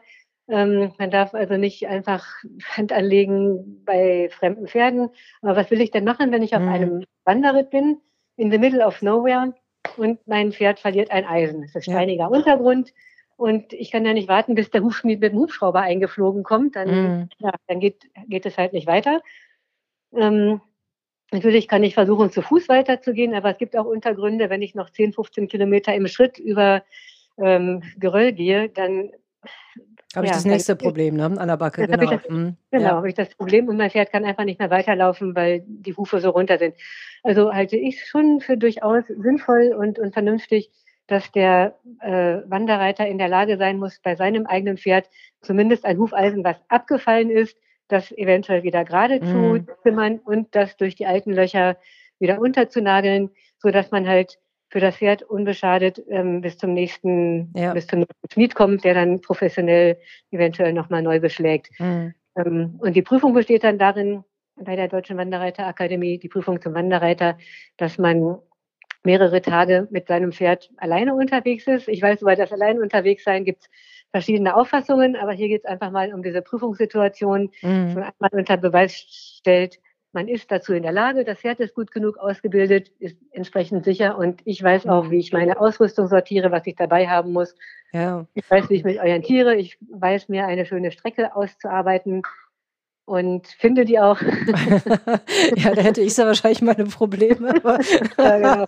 Ähm, 0.50 0.94
man 0.98 1.12
darf 1.12 1.34
also 1.34 1.58
nicht 1.58 1.88
einfach 1.88 2.26
Hand 2.76 2.94
anlegen 2.94 3.84
bei 3.84 4.30
fremden 4.32 4.68
Pferden. 4.68 5.10
Aber 5.42 5.56
was 5.56 5.70
will 5.72 5.82
ich 5.82 5.92
denn 5.92 6.06
machen, 6.06 6.32
wenn 6.32 6.44
ich 6.44 6.56
auf 6.56 6.62
mhm. 6.62 6.70
einem 6.70 7.06
Wanderritt 7.26 7.70
bin, 7.70 8.00
in 8.38 8.52
the 8.52 8.58
middle 8.58 8.86
of 8.86 9.02
nowhere 9.02 9.54
und 9.98 10.26
mein 10.28 10.52
Pferd 10.52 10.80
verliert 10.80 11.12
ein 11.12 11.26
Eisen? 11.26 11.64
Es 11.64 11.76
ist 11.76 11.86
steiniger 11.86 12.24
ja. 12.24 12.28
Untergrund 12.28 12.94
und 13.36 13.74
ich 13.74 13.92
kann 13.92 14.06
ja 14.06 14.14
nicht 14.14 14.30
warten, 14.30 14.56
bis 14.56 14.70
der 14.70 14.84
Hufschmied 14.84 15.20
mit 15.20 15.34
dem 15.34 15.40
Hubschrauber 15.40 15.82
eingeflogen 15.82 16.44
kommt. 16.44 16.76
Dann, 16.76 16.90
mhm. 16.90 17.30
ja, 17.40 17.52
dann 17.68 17.80
geht, 17.80 18.10
geht 18.28 18.46
es 18.46 18.58
halt 18.58 18.74
nicht 18.74 18.88
weiter. 18.88 19.22
Ähm, 20.14 20.62
Natürlich 21.32 21.68
kann 21.68 21.84
ich 21.84 21.94
versuchen, 21.94 22.32
zu 22.32 22.42
Fuß 22.42 22.70
weiterzugehen, 22.70 23.34
aber 23.34 23.52
es 23.52 23.58
gibt 23.58 23.76
auch 23.76 23.86
Untergründe, 23.86 24.50
wenn 24.50 24.62
ich 24.62 24.76
noch 24.76 24.90
10, 24.90 25.12
15 25.12 25.50
Kilometer 25.50 25.94
im 25.94 26.08
Schritt 26.08 26.40
über 26.40 26.84
ähm, 27.38 27.84
Geröll 27.98 28.32
gehe, 28.32 28.70
dann 28.70 29.12
habe 30.16 30.26
ich 30.26 30.32
ja, 30.32 30.38
das 30.38 30.46
nächste 30.46 30.76
Problem, 30.76 31.16
ne? 31.16 31.26
An 31.26 31.48
der 31.48 31.58
Backe, 31.58 31.86
genau. 31.86 32.10
Das, 32.10 32.30
mhm. 32.30 32.56
Genau, 32.72 32.84
ja. 32.84 32.96
habe 32.96 33.10
ich 33.10 33.16
das 33.16 33.36
Problem 33.36 33.68
und 33.68 33.78
mein 33.78 33.92
Pferd 33.92 34.12
kann 34.12 34.24
einfach 34.24 34.46
nicht 34.46 34.60
mehr 34.60 34.70
weiterlaufen, 34.70 35.36
weil 35.36 35.64
die 35.68 35.96
Hufe 35.96 36.20
so 36.20 36.30
runter 36.30 36.58
sind. 36.58 36.76
Also 37.24 37.54
halte 37.54 37.76
ich 37.76 38.06
schon 38.06 38.40
für 38.40 38.58
durchaus 38.58 39.04
sinnvoll 39.08 39.76
und, 39.78 40.00
und 40.00 40.14
vernünftig, 40.14 40.72
dass 41.08 41.32
der 41.32 41.78
äh, 42.02 42.40
Wanderreiter 42.48 43.08
in 43.08 43.18
der 43.18 43.28
Lage 43.28 43.58
sein 43.58 43.80
muss, 43.80 44.00
bei 44.00 44.16
seinem 44.16 44.46
eigenen 44.46 44.78
Pferd 44.78 45.10
zumindest 45.42 45.86
ein 45.86 45.98
Hufeisen, 45.98 46.44
was 46.44 46.58
abgefallen 46.70 47.30
ist, 47.30 47.58
das 47.88 48.12
eventuell 48.12 48.64
wieder 48.64 48.86
gerade 48.86 49.20
mhm. 49.20 49.66
zu 49.66 49.74
zimmern 49.84 50.20
und 50.20 50.56
das 50.56 50.78
durch 50.78 50.96
die 50.96 51.06
alten 51.06 51.32
Löcher 51.32 51.78
wieder 52.20 52.40
unterzunageln, 52.40 53.32
so 53.60 53.72
dass 53.72 53.92
man 53.92 54.08
halt 54.08 54.40
für 54.70 54.80
das 54.80 54.98
Pferd 54.98 55.24
unbeschadet 55.24 56.02
ähm, 56.10 56.42
bis 56.42 56.58
zum 56.58 56.74
nächsten, 56.74 57.54
ja. 57.56 57.74
bis 57.74 57.88
zum 57.88 58.00
nächsten 58.00 58.32
Schmied 58.32 58.56
kommt, 58.56 58.84
der 58.84 58.94
dann 58.94 59.22
professionell 59.22 59.98
eventuell 60.32 60.74
nochmal 60.74 61.02
neu 61.02 61.20
beschlägt. 61.20 61.70
Mhm. 61.80 62.14
Ähm, 62.36 62.76
und 62.80 62.96
die 62.96 63.02
Prüfung 63.02 63.34
besteht 63.34 63.64
dann 63.64 63.78
darin, 63.78 64.24
bei 64.60 64.76
der 64.76 64.88
Deutschen 64.88 65.18
Wanderreiterakademie, 65.18 66.18
die 66.18 66.30
Prüfung 66.30 66.62
zum 66.62 66.74
Wanderreiter, 66.74 67.38
dass 67.78 67.98
man 67.98 68.40
mehrere 69.04 69.42
Tage 69.42 69.88
mit 69.92 70.08
seinem 70.08 70.32
Pferd 70.32 70.70
alleine 70.78 71.16
unterwegs 71.16 71.68
ist. 71.68 71.88
Ich 71.88 72.02
weiß, 72.02 72.22
über 72.22 72.36
das 72.36 72.52
alleine 72.52 72.82
unterwegs 72.82 73.24
sein 73.24 73.46
gibt 73.46 73.62
es 73.62 73.70
verschiedene 74.12 74.56
Auffassungen, 74.56 75.16
aber 75.16 75.32
hier 75.32 75.48
geht 75.48 75.64
es 75.64 75.70
einfach 75.70 75.92
mal 75.92 76.14
um 76.14 76.24
diese 76.24 76.42
Prüfungssituation, 76.42 77.52
mhm. 77.62 77.86
dass 77.86 77.96
man 77.96 78.04
einmal 78.04 78.40
unter 78.40 78.58
Beweis 78.58 78.96
stellt, 78.96 79.80
man 80.18 80.28
ist 80.28 80.52
dazu 80.52 80.74
in 80.74 80.82
der 80.82 80.92
Lage, 80.92 81.24
das 81.24 81.42
Pferd 81.42 81.60
ist 81.60 81.76
gut 81.76 81.92
genug 81.92 82.18
ausgebildet, 82.18 82.92
ist 82.98 83.16
entsprechend 83.30 83.86
sicher 83.86 84.18
und 84.18 84.42
ich 84.46 84.64
weiß 84.64 84.88
auch, 84.88 85.12
wie 85.12 85.20
ich 85.20 85.32
meine 85.32 85.60
Ausrüstung 85.62 86.08
sortiere, 86.08 86.52
was 86.52 86.66
ich 86.66 86.76
dabei 86.76 87.08
haben 87.08 87.34
muss. 87.34 87.54
Ja. 87.94 88.26
Ich 88.34 88.50
weiß, 88.50 88.68
wie 88.72 88.78
ich 88.78 88.84
mich 88.84 89.00
orientiere, 89.00 89.56
ich 89.56 89.78
weiß 89.92 90.28
mir 90.28 90.48
eine 90.48 90.66
schöne 90.66 90.92
Strecke 90.92 91.36
auszuarbeiten 91.36 92.24
und 93.08 93.48
finde 93.48 93.86
die 93.86 94.00
auch. 94.00 94.22
ja, 95.56 95.74
da 95.74 95.82
hätte 95.82 96.02
ich 96.02 96.18
ja 96.18 96.26
wahrscheinlich 96.26 96.62
meine 96.62 96.84
Probleme. 96.84 97.54
ja, 98.18 98.38
genau. 98.38 98.66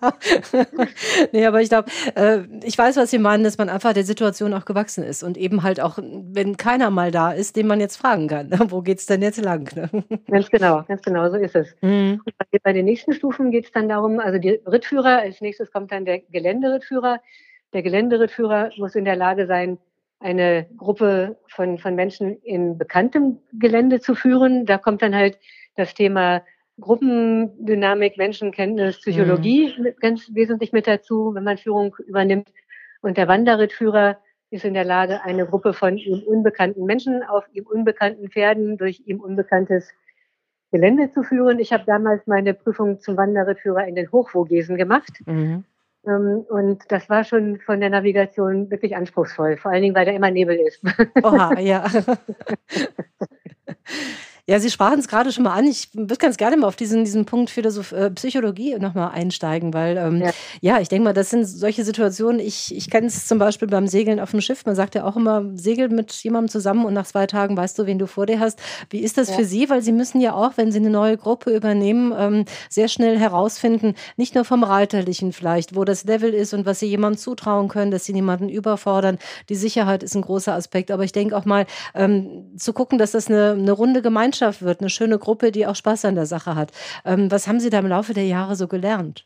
nee, 1.34 1.46
aber 1.46 1.62
ich 1.62 1.68
glaube, 1.68 1.92
äh, 2.16 2.40
ich 2.64 2.78
weiß, 2.78 2.96
was 2.96 3.12
Sie 3.12 3.20
meinen, 3.20 3.44
dass 3.44 3.58
man 3.58 3.68
einfach 3.68 3.92
der 3.92 4.06
Situation 4.06 4.54
auch 4.54 4.64
gewachsen 4.64 5.04
ist 5.04 5.24
und 5.24 5.38
eben 5.38 5.62
halt 5.64 5.82
auch, 5.82 6.00
wenn 6.02 6.56
keiner 6.56 6.90
mal 6.90 7.12
da 7.12 7.34
ist, 7.34 7.58
den 7.58 7.68
man 7.68 7.82
jetzt 7.82 7.98
fragen 7.98 8.30
kann, 8.30 8.50
wo 8.70 8.82
geht 8.82 9.00
es 9.00 9.08
denn 9.08 9.22
jetzt 9.22 9.44
lang? 9.44 9.70
Ne? 9.76 9.90
Ganz 10.28 10.50
genau, 10.50 10.84
ganz 10.88 11.02
genau, 11.02 11.30
so 11.30 11.36
ist 11.36 11.56
es. 11.56 11.76
Mhm. 11.82 12.22
bei 12.64 12.72
den 12.72 12.86
nächsten 12.86 13.12
Stufen 13.12 13.52
geht 13.52 13.66
es 13.66 13.72
dann 13.74 13.90
darum, 13.90 14.22
also 14.22 14.40
die 14.40 14.62
Rittführer, 14.66 15.20
als 15.20 15.42
nächstes 15.42 15.70
kommt 15.70 15.92
dann 15.92 16.06
der 16.06 16.20
Geländerittführer. 16.20 17.20
Der 17.74 17.84
Geländerittführer 17.84 18.72
muss 18.78 18.96
in 18.96 19.04
der 19.04 19.18
Lage 19.18 19.48
sein, 19.48 19.78
eine 20.20 20.68
Gruppe 20.78 21.38
von, 21.48 21.78
von 21.78 21.96
Menschen 21.96 22.42
in 22.44 22.78
bekanntem 22.78 23.40
Gelände 23.54 24.02
zu 24.02 24.16
führen. 24.16 24.66
Da 24.66 24.78
kommt 24.78 25.02
dann 25.02 25.16
halt 25.16 25.40
das 25.76 25.94
Thema 25.94 26.44
Gruppendynamik, 26.80 28.18
Menschenkenntnis, 28.18 29.00
Psychologie 29.00 29.74
mhm. 29.78 29.94
ganz 30.00 30.30
wesentlich 30.34 30.72
mit 30.72 30.88
dazu, 30.88 31.34
wenn 31.34 31.44
man 31.44 31.58
Führung 31.58 31.96
übernimmt. 32.06 32.50
Und 33.02 33.18
der 33.18 33.28
Wanderrittführer 33.28 34.18
ist 34.50 34.66
in 34.66 34.74
der 34.74 34.86
Lage, 34.86 35.24
eine 35.24 35.46
Gruppe 35.46 35.74
von 35.74 35.98
ihm 35.98 36.24
unbekannten 36.26 36.86
Menschen 36.86 37.24
auf 37.24 37.46
ihm 37.54 37.66
unbekannten 37.66 38.30
Pferden 38.30 38.78
durch 38.78 39.04
ihm 39.06 39.20
unbekanntes 39.20 39.92
Gelände 40.72 41.12
zu 41.12 41.24
führen. 41.24 41.60
Ich 41.60 41.72
habe 41.72 41.84
damals 41.86 42.26
meine 42.28 42.54
Prüfung 42.54 43.00
zum 43.00 43.16
Wanderrittführer 43.18 43.88
in 43.88 43.96
den 43.96 44.12
Hochvogesen 44.12 44.76
gemacht. 44.76 45.22
Mhm. 45.26 45.66
Ähm, 46.06 46.46
und 46.50 46.84
das 46.90 47.10
war 47.10 47.24
schon 47.24 47.60
von 47.60 47.80
der 47.80 47.90
Navigation 47.90 48.70
wirklich 48.72 48.96
anspruchsvoll, 48.96 49.58
vor 49.58 49.72
allen 49.72 49.82
Dingen, 49.82 49.96
weil 49.96 50.06
da 50.06 50.12
immer 50.12 50.32
Nebel 50.32 50.58
ist. 50.58 50.82
Oha, 51.24 51.60
ja. 51.60 51.86
Ja, 54.50 54.60
Sie 54.60 54.72
sprachen 54.72 54.98
es 54.98 55.08
gerade 55.08 55.32
schon 55.32 55.44
mal 55.44 55.54
an. 55.54 55.68
Ich 55.68 55.90
würde 55.94 56.16
ganz 56.16 56.36
gerne 56.36 56.58
mal 56.58 56.66
auf 56.66 56.76
diesen, 56.76 57.06
diesen 57.06 57.26
Punkt 57.26 57.52
Philosoph 57.52 57.92
äh, 57.92 58.10
Psychologie 58.10 58.80
nochmal 58.80 59.12
einsteigen, 59.12 59.76
weil 59.76 59.96
ähm, 59.96 60.24
ja. 60.24 60.32
ja. 60.60 60.80
ich 60.80 60.90
denke 60.90 61.04
mal, 61.04 61.14
das 61.14 61.30
sind 61.30 61.46
solche 61.46 61.86
Situationen. 61.86 62.40
Ich, 62.40 62.76
ich 62.76 62.90
kenne 62.90 63.06
es 63.06 63.28
zum 63.28 63.38
Beispiel 63.38 63.68
beim 63.68 63.88
Segeln 63.88 64.20
auf 64.20 64.32
dem 64.32 64.42
Schiff. 64.42 64.66
Man 64.66 64.76
sagt 64.76 64.96
ja 64.96 65.04
auch 65.04 65.16
immer, 65.16 65.46
segel 65.54 65.90
mit 65.90 66.12
jemandem 66.24 66.50
zusammen 66.50 66.86
und 66.86 66.96
nach 66.96 67.06
zwei 67.06 67.28
Tagen 67.28 67.56
weißt 67.56 67.78
du, 67.78 67.86
wen 67.86 68.00
du 68.00 68.08
vor 68.08 68.26
dir 68.26 68.40
hast. 68.40 68.60
Wie 68.90 69.02
ist 69.02 69.20
das 69.20 69.30
ja. 69.30 69.36
für 69.36 69.46
Sie? 69.46 69.70
Weil 69.70 69.84
Sie 69.84 69.92
müssen 69.92 70.20
ja 70.20 70.34
auch, 70.34 70.54
wenn 70.56 70.72
Sie 70.72 70.80
eine 70.80 70.90
neue 70.90 71.16
Gruppe 71.16 71.56
übernehmen, 71.56 72.12
ähm, 72.18 72.46
sehr 72.70 72.88
schnell 72.88 73.20
herausfinden, 73.20 73.94
nicht 74.18 74.34
nur 74.34 74.46
vom 74.46 74.64
Reiterlichen 74.64 75.32
vielleicht, 75.32 75.76
wo 75.76 75.84
das 75.84 76.06
Level 76.06 76.34
ist 76.34 76.56
und 76.56 76.66
was 76.66 76.80
Sie 76.80 76.88
jemandem 76.88 77.20
zutrauen 77.20 77.68
können, 77.68 77.92
dass 77.92 78.06
Sie 78.06 78.14
niemanden 78.14 78.50
überfordern. 78.50 79.20
Die 79.50 79.56
Sicherheit 79.56 80.02
ist 80.02 80.16
ein 80.16 80.24
großer 80.24 80.56
Aspekt. 80.56 80.90
Aber 80.90 81.04
ich 81.04 81.12
denke 81.12 81.38
auch 81.38 81.46
mal, 81.46 81.68
ähm, 81.94 82.48
zu 82.58 82.74
gucken, 82.74 82.98
dass 82.98 83.12
das 83.12 83.28
eine, 83.28 83.52
eine 83.52 83.74
runde 83.74 84.02
Gemeinschaft 84.02 84.39
Gemeinschaft 84.40 84.62
wird, 84.62 84.80
eine 84.80 84.90
schöne 84.90 85.20
Gruppe, 85.20 85.52
die 85.52 85.68
auch 85.68 85.76
Spaß 85.76 86.06
an 86.06 86.16
der 86.16 86.26
Sache 86.26 86.56
hat. 86.56 86.72
Ähm, 87.06 87.30
was 87.30 87.48
haben 87.48 87.60
Sie 87.60 87.70
da 87.70 87.80
im 87.80 87.88
Laufe 87.88 88.14
der 88.14 88.26
Jahre 88.26 88.56
so 88.56 88.68
gelernt? 88.68 89.26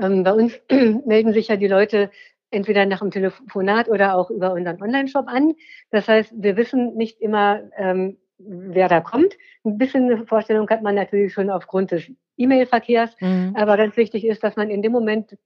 Ähm, 0.00 0.24
bei 0.24 0.32
uns 0.32 0.52
melden 1.06 1.32
sich 1.32 1.48
ja 1.48 1.56
die 1.56 1.68
Leute 1.68 2.10
entweder 2.50 2.86
nach 2.86 3.00
dem 3.00 3.10
Telefonat 3.10 3.88
oder 3.88 4.16
auch 4.16 4.30
über 4.30 4.52
unseren 4.52 4.82
Online-Shop 4.82 5.26
an. 5.28 5.54
Das 5.90 6.08
heißt, 6.08 6.32
wir 6.36 6.56
wissen 6.56 6.96
nicht 6.96 7.20
immer, 7.20 7.60
ähm, 7.76 8.16
wer 8.38 8.88
da 8.88 9.00
kommt. 9.00 9.34
Ein 9.64 9.78
bisschen 9.78 10.04
eine 10.04 10.26
Vorstellung 10.26 10.68
hat 10.70 10.82
man 10.82 10.94
natürlich 10.94 11.32
schon 11.32 11.50
aufgrund 11.50 11.90
des 11.90 12.10
E-Mail-Verkehrs. 12.36 13.14
Mhm. 13.20 13.54
Aber 13.54 13.76
ganz 13.76 13.96
wichtig 13.96 14.24
ist, 14.24 14.42
dass 14.42 14.56
man 14.56 14.70
in 14.70 14.82
dem 14.82 14.92
Moment 14.92 15.36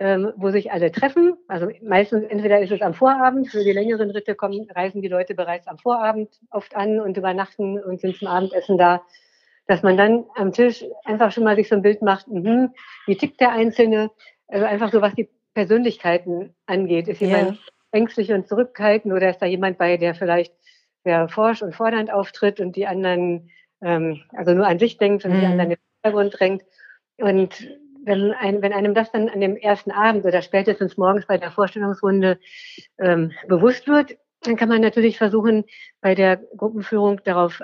ähm, 0.00 0.32
wo 0.36 0.50
sich 0.50 0.72
alle 0.72 0.90
treffen. 0.90 1.34
Also 1.46 1.68
meistens 1.82 2.24
entweder 2.24 2.60
ist 2.60 2.72
es 2.72 2.80
am 2.80 2.94
Vorabend, 2.94 3.48
für 3.48 3.62
die 3.62 3.72
längeren 3.72 4.10
Ritte 4.10 4.34
kommen, 4.34 4.66
reisen 4.74 5.02
die 5.02 5.08
Leute 5.08 5.34
bereits 5.34 5.66
am 5.66 5.78
Vorabend 5.78 6.40
oft 6.50 6.74
an 6.74 6.98
und 7.00 7.18
übernachten 7.18 7.78
und 7.78 8.00
sind 8.00 8.16
zum 8.16 8.28
Abendessen 8.28 8.78
da, 8.78 9.02
dass 9.66 9.82
man 9.82 9.98
dann 9.98 10.24
am 10.36 10.52
Tisch 10.52 10.84
einfach 11.04 11.30
schon 11.32 11.44
mal 11.44 11.54
sich 11.54 11.68
so 11.68 11.76
ein 11.76 11.82
Bild 11.82 12.00
macht, 12.00 12.28
mh, 12.28 12.72
wie 13.06 13.16
tickt 13.16 13.40
der 13.40 13.52
Einzelne, 13.52 14.10
also 14.48 14.64
einfach 14.64 14.90
so 14.90 15.02
was 15.02 15.14
die 15.14 15.28
Persönlichkeiten 15.52 16.54
angeht. 16.64 17.06
Ist 17.06 17.20
jemand 17.20 17.50
yeah. 17.50 17.58
ängstlich 17.92 18.32
und 18.32 18.48
zurückhaltend 18.48 19.12
oder 19.12 19.28
ist 19.28 19.42
da 19.42 19.46
jemand 19.46 19.76
bei, 19.76 19.98
der 19.98 20.14
vielleicht 20.14 20.54
sehr 21.04 21.28
forsch 21.28 21.62
und 21.62 21.74
fordernd 21.74 22.10
auftritt 22.10 22.58
und 22.58 22.74
die 22.74 22.86
anderen 22.86 23.50
ähm, 23.82 24.22
also 24.32 24.54
nur 24.54 24.66
an 24.66 24.78
sich 24.78 24.96
denkt 24.96 25.24
und 25.24 25.32
mm. 25.32 25.34
die 25.34 25.46
mhm. 25.46 25.52
anderen 25.52 25.70
in 25.72 25.76
den 25.76 26.02
Hintergrund 26.02 26.38
drängt. 26.38 26.62
Und 27.18 27.68
wenn, 28.04 28.32
ein, 28.32 28.62
wenn 28.62 28.72
einem 28.72 28.94
das 28.94 29.10
dann 29.12 29.28
an 29.28 29.40
dem 29.40 29.56
ersten 29.56 29.90
Abend 29.90 30.24
oder 30.24 30.42
spätestens 30.42 30.96
morgens 30.96 31.26
bei 31.26 31.38
der 31.38 31.50
Vorstellungsrunde 31.50 32.38
ähm, 32.98 33.32
bewusst 33.48 33.88
wird, 33.88 34.16
dann 34.42 34.56
kann 34.56 34.68
man 34.68 34.80
natürlich 34.80 35.18
versuchen, 35.18 35.64
bei 36.00 36.14
der 36.14 36.38
Gruppenführung 36.56 37.20
darauf 37.24 37.62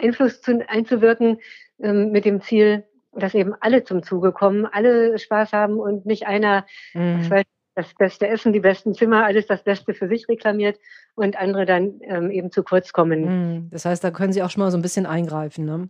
Einfluss 0.00 0.40
zu, 0.40 0.68
einzuwirken, 0.68 1.38
ähm, 1.80 2.10
mit 2.10 2.24
dem 2.24 2.40
Ziel, 2.40 2.84
dass 3.12 3.34
eben 3.34 3.54
alle 3.60 3.84
zum 3.84 4.02
Zuge 4.02 4.32
kommen, 4.32 4.66
alle 4.66 5.18
Spaß 5.18 5.52
haben 5.52 5.78
und 5.78 6.04
nicht 6.04 6.26
einer 6.26 6.66
mhm. 6.92 7.28
weiß, 7.30 7.44
das 7.76 7.92
beste 7.94 8.26
Essen, 8.26 8.54
die 8.54 8.60
besten 8.60 8.94
Zimmer, 8.94 9.24
alles 9.24 9.46
das 9.46 9.62
Beste 9.62 9.92
für 9.92 10.08
sich 10.08 10.28
reklamiert 10.28 10.78
und 11.14 11.36
andere 11.36 11.66
dann 11.66 12.00
ähm, 12.02 12.30
eben 12.30 12.50
zu 12.50 12.62
kurz 12.62 12.92
kommen. 12.92 13.24
Mhm. 13.24 13.70
Das 13.70 13.84
heißt, 13.84 14.02
da 14.02 14.10
können 14.10 14.32
Sie 14.32 14.42
auch 14.42 14.50
schon 14.50 14.62
mal 14.62 14.70
so 14.70 14.78
ein 14.78 14.82
bisschen 14.82 15.06
eingreifen, 15.06 15.66
ne? 15.66 15.88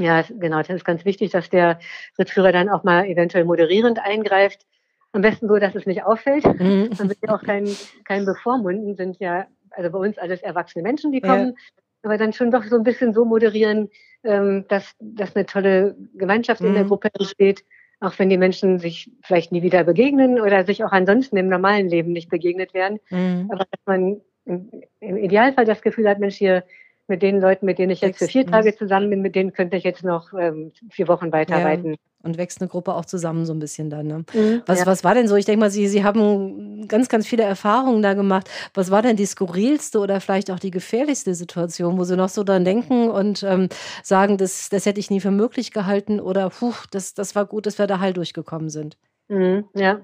Ja, 0.00 0.22
genau. 0.22 0.58
Das 0.58 0.70
ist 0.70 0.84
ganz 0.84 1.04
wichtig, 1.04 1.30
dass 1.30 1.50
der 1.50 1.78
Rittführer 2.18 2.52
dann 2.52 2.68
auch 2.68 2.84
mal 2.84 3.06
eventuell 3.06 3.44
moderierend 3.44 3.98
eingreift. 4.00 4.66
Am 5.12 5.22
besten 5.22 5.46
so, 5.46 5.56
dass 5.58 5.74
es 5.76 5.86
nicht 5.86 6.02
auffällt. 6.02 6.44
Mhm. 6.44 6.90
Man 6.98 7.08
will 7.08 7.16
ja 7.22 7.34
auch 7.34 7.42
kein, 7.42 7.68
kein 8.04 8.24
Bevormunden, 8.24 8.96
sind 8.96 9.18
ja, 9.20 9.46
also 9.70 9.90
bei 9.90 9.98
uns 9.98 10.18
alles 10.18 10.42
erwachsene 10.42 10.82
Menschen, 10.82 11.12
die 11.12 11.20
kommen, 11.20 11.48
ja. 11.48 11.82
aber 12.02 12.18
dann 12.18 12.32
schon 12.32 12.50
doch 12.50 12.64
so 12.64 12.76
ein 12.76 12.82
bisschen 12.82 13.14
so 13.14 13.24
moderieren, 13.24 13.90
ähm, 14.24 14.64
dass, 14.68 14.92
dass 14.98 15.36
eine 15.36 15.46
tolle 15.46 15.96
Gemeinschaft 16.14 16.60
mhm. 16.60 16.68
in 16.68 16.74
der 16.74 16.84
mhm. 16.84 16.88
Gruppe 16.88 17.10
entsteht, 17.16 17.64
auch 18.00 18.18
wenn 18.18 18.28
die 18.28 18.38
Menschen 18.38 18.80
sich 18.80 19.08
vielleicht 19.22 19.52
nie 19.52 19.62
wieder 19.62 19.84
begegnen 19.84 20.40
oder 20.40 20.64
sich 20.64 20.82
auch 20.82 20.92
ansonsten 20.92 21.36
im 21.36 21.48
normalen 21.48 21.88
Leben 21.88 22.12
nicht 22.12 22.28
begegnet 22.28 22.74
werden. 22.74 22.98
Mhm. 23.10 23.48
Aber 23.52 23.66
dass 23.70 23.80
man 23.86 24.20
im, 24.46 24.70
im 24.98 25.16
Idealfall 25.16 25.64
das 25.64 25.80
Gefühl 25.80 26.08
hat, 26.08 26.18
Mensch, 26.18 26.36
hier 26.36 26.64
mit 27.06 27.22
den 27.22 27.40
Leuten, 27.40 27.66
mit 27.66 27.78
denen 27.78 27.90
ich 27.90 28.00
jetzt 28.00 28.18
für 28.18 28.26
vier 28.26 28.46
Tage 28.46 28.74
zusammen 28.74 29.10
bin, 29.10 29.20
mit 29.20 29.34
denen 29.34 29.52
könnte 29.52 29.76
ich 29.76 29.84
jetzt 29.84 30.04
noch 30.04 30.32
ähm, 30.32 30.72
vier 30.90 31.08
Wochen 31.08 31.32
weiterarbeiten. 31.32 31.92
Ja. 31.92 31.96
Und 32.22 32.38
wächst 32.38 32.62
eine 32.62 32.68
Gruppe 32.68 32.94
auch 32.94 33.04
zusammen 33.04 33.44
so 33.44 33.52
ein 33.52 33.58
bisschen 33.58 33.90
dann. 33.90 34.06
Ne? 34.06 34.24
Mhm, 34.32 34.62
was, 34.64 34.80
ja. 34.80 34.86
was 34.86 35.04
war 35.04 35.12
denn 35.12 35.28
so? 35.28 35.36
Ich 35.36 35.44
denke 35.44 35.60
mal, 35.60 35.70
Sie, 35.70 35.86
Sie 35.88 36.04
haben 36.04 36.88
ganz, 36.88 37.10
ganz 37.10 37.26
viele 37.26 37.42
Erfahrungen 37.42 38.00
da 38.00 38.14
gemacht. 38.14 38.48
Was 38.72 38.90
war 38.90 39.02
denn 39.02 39.16
die 39.16 39.26
skurrilste 39.26 39.98
oder 39.98 40.22
vielleicht 40.22 40.50
auch 40.50 40.58
die 40.58 40.70
gefährlichste 40.70 41.34
Situation, 41.34 41.98
wo 41.98 42.04
Sie 42.04 42.16
noch 42.16 42.30
so 42.30 42.42
dran 42.42 42.64
denken 42.64 43.10
und 43.10 43.42
ähm, 43.42 43.68
sagen, 44.02 44.38
das, 44.38 44.70
das 44.70 44.86
hätte 44.86 45.00
ich 45.00 45.10
nie 45.10 45.20
für 45.20 45.30
möglich 45.30 45.70
gehalten 45.70 46.18
oder 46.18 46.48
puh, 46.48 46.72
das, 46.90 47.12
das 47.12 47.34
war 47.34 47.44
gut, 47.44 47.66
dass 47.66 47.78
wir 47.78 47.86
da 47.86 48.00
halt 48.00 48.16
durchgekommen 48.16 48.70
sind? 48.70 48.96
Mhm, 49.28 49.64
ja. 49.74 50.00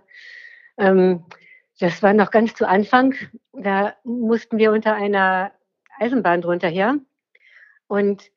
Ähm, 0.77 1.25
das 1.79 2.03
war 2.03 2.13
noch 2.13 2.31
ganz 2.31 2.53
zu 2.55 2.69
Anfang. 2.69 3.15
Da 3.55 3.95
mussten 4.05 4.59
wir 4.59 4.73
unter 4.73 4.95
einer 4.95 5.53
Eisenbahn 6.01 6.41
drunter 6.41 6.69
her. 6.69 6.97
Und 7.87 8.31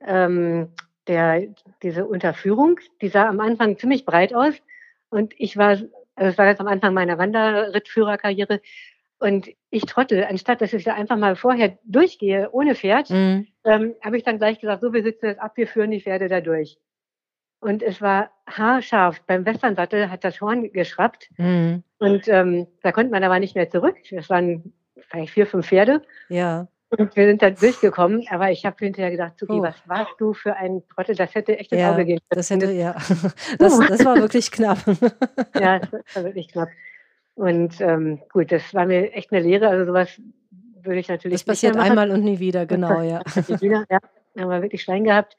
ähm, 0.00 0.70
der, 1.06 1.48
diese 1.82 2.06
Unterführung, 2.06 2.78
die 3.02 3.08
sah 3.08 3.28
am 3.28 3.40
Anfang 3.40 3.78
ziemlich 3.78 4.04
breit 4.04 4.34
aus. 4.34 4.54
Und 5.10 5.34
ich 5.38 5.56
war, 5.56 5.70
also 5.70 5.90
es 6.16 6.38
war 6.38 6.46
jetzt 6.46 6.60
am 6.60 6.68
Anfang 6.68 6.94
meiner 6.94 7.18
Wanderrittführerkarriere. 7.18 8.60
Und 9.18 9.48
ich 9.70 9.82
trottel, 9.82 10.24
anstatt 10.24 10.60
dass 10.60 10.72
ich 10.72 10.84
da 10.84 10.94
einfach 10.94 11.16
mal 11.16 11.34
vorher 11.34 11.78
durchgehe, 11.84 12.50
ohne 12.52 12.76
Pferd, 12.76 13.10
mhm. 13.10 13.48
ähm, 13.64 13.94
habe 14.00 14.16
ich 14.16 14.22
dann 14.22 14.38
gleich 14.38 14.60
gesagt, 14.60 14.80
so, 14.80 14.92
wir 14.92 15.02
sitzen 15.02 15.26
jetzt 15.26 15.40
ab, 15.40 15.56
wir 15.56 15.66
führen 15.66 15.90
die 15.90 16.00
Pferde 16.00 16.28
da 16.28 16.40
durch. 16.40 16.78
Und 17.60 17.82
es 17.82 18.00
war 18.00 18.30
haarscharf. 18.46 19.20
Beim 19.26 19.44
Westernsattel 19.44 20.10
hat 20.10 20.22
das 20.22 20.40
Horn 20.40 20.70
geschraubt. 20.72 21.28
Mhm. 21.36 21.82
Und 21.98 22.28
ähm, 22.28 22.68
da 22.82 22.92
konnte 22.92 23.10
man 23.10 23.24
aber 23.24 23.40
nicht 23.40 23.56
mehr 23.56 23.68
zurück. 23.68 23.96
Das 24.12 24.30
waren 24.30 24.72
vielleicht 25.08 25.32
vier, 25.32 25.46
fünf 25.46 25.66
Pferde. 25.66 26.02
Ja. 26.28 26.68
Und 26.90 27.14
wir 27.16 27.26
sind 27.26 27.42
dann 27.42 27.54
durchgekommen, 27.54 28.24
aber 28.30 28.50
ich 28.50 28.64
habe 28.64 28.76
hinterher 28.78 29.10
gedacht, 29.10 29.38
Zuki, 29.38 29.54
oh. 29.54 29.62
was 29.62 29.76
warst 29.86 30.12
du 30.18 30.32
für 30.32 30.56
ein 30.56 30.82
Trottel? 30.88 31.14
Das 31.14 31.34
hätte 31.34 31.58
echt 31.58 31.70
ins 31.70 31.82
ja, 31.82 31.92
Auge 31.92 32.06
gehen 32.06 32.18
können. 32.28 32.38
Das 32.38 32.48
hätte, 32.48 32.72
ja. 32.72 32.94
Das, 33.58 33.78
das 33.78 34.04
war 34.06 34.16
wirklich 34.16 34.50
knapp. 34.50 34.78
ja, 35.60 35.80
das 35.80 35.90
war 36.14 36.24
wirklich 36.24 36.48
knapp. 36.48 36.70
Und 37.34 37.80
ähm, 37.82 38.22
gut, 38.32 38.50
das 38.50 38.72
war 38.72 38.86
mir 38.86 39.12
echt 39.12 39.30
eine 39.32 39.42
Lehre. 39.42 39.68
Also 39.68 39.84
sowas 39.84 40.08
würde 40.82 41.00
ich 41.00 41.08
natürlich. 41.08 41.40
Das 41.40 41.44
passiert 41.44 41.76
einmal 41.76 42.10
und 42.10 42.24
nie 42.24 42.38
wieder, 42.38 42.64
genau, 42.64 43.02
ja. 43.02 43.20
wieder, 43.60 43.84
ja. 43.90 43.98
Haben 44.38 44.50
wir 44.50 44.62
wirklich 44.62 44.82
Stein 44.82 45.04
gehabt. 45.04 45.36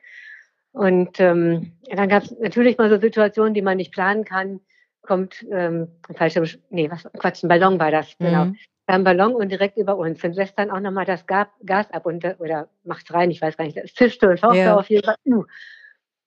Und 0.71 1.19
ähm, 1.19 1.71
dann 1.91 2.09
gab 2.09 2.23
es 2.23 2.39
natürlich 2.39 2.77
mal 2.77 2.89
so 2.91 2.99
Situationen, 2.99 3.55
die 3.55 3.63
man 3.63 3.77
nicht 3.77 3.91
planen 3.91 4.23
kann. 4.23 4.59
Kommt 5.01 5.43
ähm, 5.51 5.87
falscher, 6.15 6.43
nee, 6.69 6.91
was 6.91 7.09
Quatsch, 7.17 7.43
ein 7.43 7.47
Ballon 7.47 7.79
war 7.79 7.89
das, 7.89 8.15
genau. 8.19 8.45
Mhm 8.45 8.57
beim 8.89 9.03
Ballon 9.03 9.35
und 9.35 9.49
direkt 9.49 9.77
über 9.77 9.97
uns 9.97 10.23
und 10.23 10.35
lässt 10.35 10.57
dann 10.57 10.71
auch 10.71 10.79
nochmal 10.79 11.05
das 11.05 11.27
Gas 11.27 11.91
ab 11.91 12.07
und, 12.07 12.25
oder 12.39 12.69
macht's 12.83 13.13
rein, 13.13 13.29
ich 13.29 13.39
weiß 13.39 13.55
gar 13.55 13.65
nicht, 13.65 13.77
es 13.77 13.93
zischte 13.93 14.27
und 14.27 14.39
fauchte 14.39 14.57
ja. 14.57 14.75
auf 14.75 14.89
jeden 14.89 15.05
Fall. 15.05 15.15
Uh. 15.25 15.43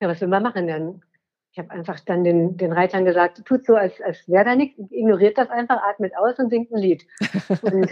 Ja, 0.01 0.07
was 0.09 0.21
will 0.21 0.29
man 0.29 0.45
machen 0.45 0.69
dann? 0.69 1.03
Ich 1.51 1.59
habe 1.59 1.73
einfach 1.73 1.99
dann 1.99 2.23
den, 2.23 2.57
den 2.57 2.73
Reitern 2.73 3.05
gesagt, 3.05 3.45
tut 3.45 3.67
so, 3.67 3.75
als, 3.75 4.01
als 4.01 4.29
wäre 4.29 4.45
da 4.45 4.55
nichts, 4.55 4.79
ignoriert 4.93 5.39
das 5.39 5.51
einfach, 5.51 5.83
atmet 5.83 6.17
aus 6.17 6.39
und 6.39 6.51
singt 6.51 6.71
ein 6.71 6.79
Lied. 6.79 7.05
Und, 7.63 7.91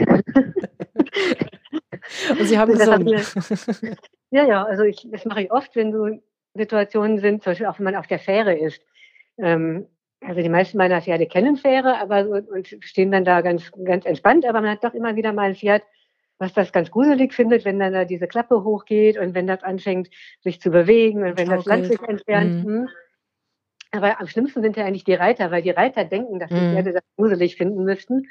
und 2.38 2.46
Sie 2.46 2.58
haben 2.58 2.72
gesungen. 2.78 3.20
Ja, 4.30 4.44
ja, 4.44 4.62
also 4.64 4.84
ich, 4.84 5.04
das 5.10 5.24
mache 5.24 5.42
ich 5.42 5.50
oft, 5.50 5.74
wenn 5.74 5.92
so 5.92 6.08
Situationen 6.54 7.18
sind, 7.18 7.42
zum 7.42 7.50
Beispiel 7.50 7.66
auch 7.66 7.78
wenn 7.78 7.84
man 7.84 7.96
auf 7.96 8.06
der 8.06 8.20
Fähre 8.20 8.56
ist. 8.56 8.80
Ähm, 9.36 9.88
also 10.20 10.42
die 10.42 10.48
meisten 10.48 10.78
meiner 10.78 11.00
Pferde 11.00 11.26
kennen 11.26 11.56
Fähre, 11.56 11.98
aber 11.98 12.26
und 12.28 12.68
stehen 12.80 13.10
dann 13.10 13.24
da 13.24 13.40
ganz, 13.40 13.70
ganz 13.84 14.04
entspannt, 14.04 14.44
aber 14.44 14.60
man 14.60 14.70
hat 14.70 14.84
doch 14.84 14.94
immer 14.94 15.16
wieder 15.16 15.32
mal 15.32 15.48
ein 15.48 15.54
Pferd, 15.54 15.82
was 16.38 16.52
das 16.54 16.72
ganz 16.72 16.90
gruselig 16.90 17.34
findet, 17.34 17.64
wenn 17.64 17.78
dann 17.78 17.92
da 17.92 18.04
diese 18.04 18.26
Klappe 18.26 18.64
hochgeht 18.64 19.18
und 19.18 19.34
wenn 19.34 19.46
das 19.46 19.62
anfängt, 19.62 20.08
sich 20.40 20.60
zu 20.60 20.70
bewegen 20.70 21.22
und 21.22 21.38
wenn 21.38 21.48
das 21.48 21.66
Land 21.66 21.86
sich 21.86 22.00
entfernt. 22.02 22.64
Mhm. 22.64 22.72
Hm. 22.72 22.88
Aber 23.92 24.20
am 24.20 24.26
schlimmsten 24.26 24.62
sind 24.62 24.76
ja 24.76 24.84
eigentlich 24.84 25.04
die 25.04 25.14
Reiter, 25.14 25.50
weil 25.50 25.62
die 25.62 25.70
Reiter 25.70 26.04
denken, 26.04 26.38
dass 26.38 26.48
die 26.48 26.54
mhm. 26.54 26.72
Pferde 26.72 26.92
das 26.92 27.02
gruselig 27.16 27.56
finden 27.56 27.84
müssten. 27.84 28.28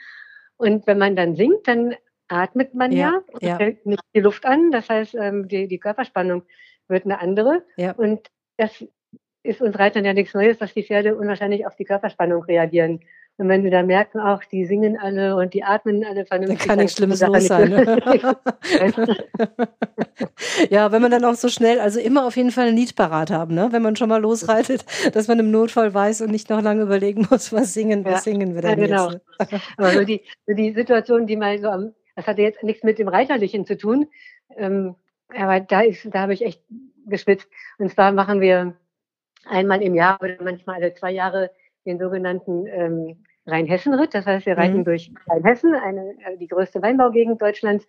Und 0.58 0.88
wenn 0.88 0.98
man 0.98 1.15
dann 1.15 1.36
singt, 1.36 1.67
dann 1.67 1.96
atmet 2.27 2.74
man 2.74 2.91
ja, 2.91 2.98
ja 2.98 3.22
und 3.34 3.43
ja. 3.43 3.58
hält 3.58 3.86
nicht 3.86 4.01
die 4.15 4.22
Luft 4.22 4.46
an. 4.46 4.72
Das 4.72 4.89
heißt, 4.89 5.15
ähm, 5.15 5.48
die, 5.48 5.67
die 5.67 5.79
Körperspannung 5.79 6.43
wird 6.88 7.05
eine 7.05 7.19
andere. 7.19 7.63
Ja. 7.77 7.91
Und 7.91 8.29
das 8.58 8.86
ist 9.50 9.62
uns 9.62 9.77
Reitern 9.77 10.06
ja 10.06 10.13
nichts 10.13 10.34
Neues, 10.34 10.58
dass 10.58 10.74
die 10.74 10.84
Pferde 10.84 11.15
unwahrscheinlich 11.15 11.65
auf 11.65 11.75
die 11.75 11.86
Körperspannung 11.86 12.44
reagieren. 12.44 13.01
Und 13.39 13.48
wenn 13.48 13.63
sie 13.63 13.70
da 13.70 13.84
merken, 13.84 14.20
auch 14.20 14.44
die 14.44 14.65
singen 14.65 14.98
alle 14.98 15.38
und 15.38 15.53
die 15.53 15.63
atmen 15.63 16.03
alle 16.03 16.25
vernünftig. 16.25 16.60
Dann 16.60 16.68
kann 16.68 16.79
nichts 16.79 16.98
Schlimmes 16.98 17.22
los 17.22 17.48
sein. 17.48 17.70
Ne? 17.70 17.96
ja, 20.70 20.91
wenn 20.91 21.01
man 21.01 21.10
dann 21.10 21.24
auch 21.24 21.36
so 21.36 21.48
schnell, 21.48 21.79
also 21.79 22.01
immer 22.01 22.25
auf 22.25 22.36
jeden 22.36 22.51
Fall 22.51 22.68
ein 22.68 22.75
Lied 22.75 22.98
parat 22.98 23.32
haben, 23.32 23.56
ne? 23.56 23.70
wenn 23.72 23.82
man 23.82 23.96
schon 23.96 24.10
mal 24.10 24.22
losreitet, 24.22 24.84
dass 25.13 25.29
man 25.29 25.39
im 25.39 25.51
Notfall 25.51 25.94
weiß 25.94 26.20
und 26.20 26.32
nicht 26.32 26.50
noch 26.50 26.62
lange 26.62 26.82
überlegen 26.82 27.27
muss, 27.32 27.53
was 27.53 27.74
singen, 27.74 28.03
was 28.03 28.25
ja. 28.25 28.32
singen 28.32 28.56
wir 28.56 28.62
denn 28.62 28.77
ja, 28.77 28.88
genau. 28.88 29.12
jetzt. 29.12 29.51
Ne? 29.51 29.62
Aber 29.77 29.91
so 29.91 30.03
die, 30.03 30.22
so 30.46 30.53
die 30.53 30.74
Situation, 30.74 31.25
die 31.25 31.38
mal 31.38 31.58
so 31.60 31.70
am, 31.70 31.94
das 32.18 32.27
hatte 32.27 32.41
jetzt 32.41 32.62
nichts 32.62 32.84
mit 32.84 33.00
dem 33.00 33.08
Reiterlichen 33.08 33.65
zu 33.65 33.77
tun, 33.77 34.08
ähm, 34.58 34.96
aber 35.34 35.62
da 35.62 35.79
ist, 35.79 36.06
da 36.12 36.20
habe 36.20 36.34
ich 36.34 36.44
echt 36.44 36.62
geschwitzt. 37.06 37.48
Und 37.77 37.89
zwar 37.89 38.12
machen 38.12 38.41
wir 38.41 38.75
einmal 39.46 39.81
im 39.81 39.96
Jahr 39.96 40.19
oder 40.22 40.38
manchmal 40.41 40.77
alle 40.77 40.93
zwei 40.93 41.12
Jahre 41.12 41.51
den 41.86 42.00
sogenannten 42.00 42.65
ähm, 42.67 43.24
Rheinhessen-Ritt. 43.46 44.13
Das 44.13 44.25
heißt, 44.25 44.46
wir 44.46 44.58
reiten 44.58 44.79
mhm. 44.79 44.86
durch 44.86 45.12
Rheinhessen, 45.27 45.74
eine, 45.74 46.15
äh, 46.25 46.38
die 46.38 46.48
größte 46.48 46.81
Weinbaugegend 46.81 47.41
Deutschlands. 47.41 47.86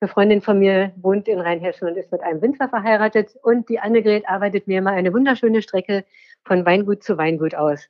Eine 0.00 0.08
Freundin 0.08 0.42
von 0.42 0.58
mir 0.58 0.92
wohnt 0.96 1.26
in 1.26 1.40
Rheinhessen 1.40 1.88
und 1.88 1.96
ist 1.96 2.12
mit 2.12 2.22
einem 2.22 2.42
Winzer 2.42 2.68
verheiratet. 2.68 3.34
Und 3.42 3.68
die 3.68 3.78
Annegret 3.78 4.28
arbeitet 4.28 4.66
mir 4.66 4.82
mal 4.82 4.94
eine 4.94 5.12
wunderschöne 5.12 5.62
Strecke 5.62 6.04
von 6.44 6.66
Weingut 6.66 7.02
zu 7.02 7.16
Weingut 7.16 7.54
aus. 7.54 7.88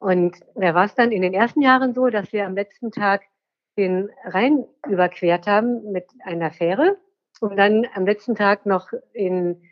Und 0.00 0.40
da 0.54 0.74
war 0.74 0.84
es 0.84 0.94
dann 0.94 1.12
in 1.12 1.22
den 1.22 1.34
ersten 1.34 1.60
Jahren 1.60 1.94
so, 1.94 2.08
dass 2.08 2.32
wir 2.32 2.46
am 2.46 2.54
letzten 2.54 2.90
Tag 2.90 3.22
den 3.76 4.10
Rhein 4.24 4.64
überquert 4.88 5.46
haben 5.46 5.92
mit 5.92 6.06
einer 6.24 6.50
Fähre, 6.50 6.96
um 7.40 7.56
dann 7.56 7.86
am 7.94 8.04
letzten 8.04 8.34
Tag 8.34 8.66
noch 8.66 8.88
in 9.12 9.62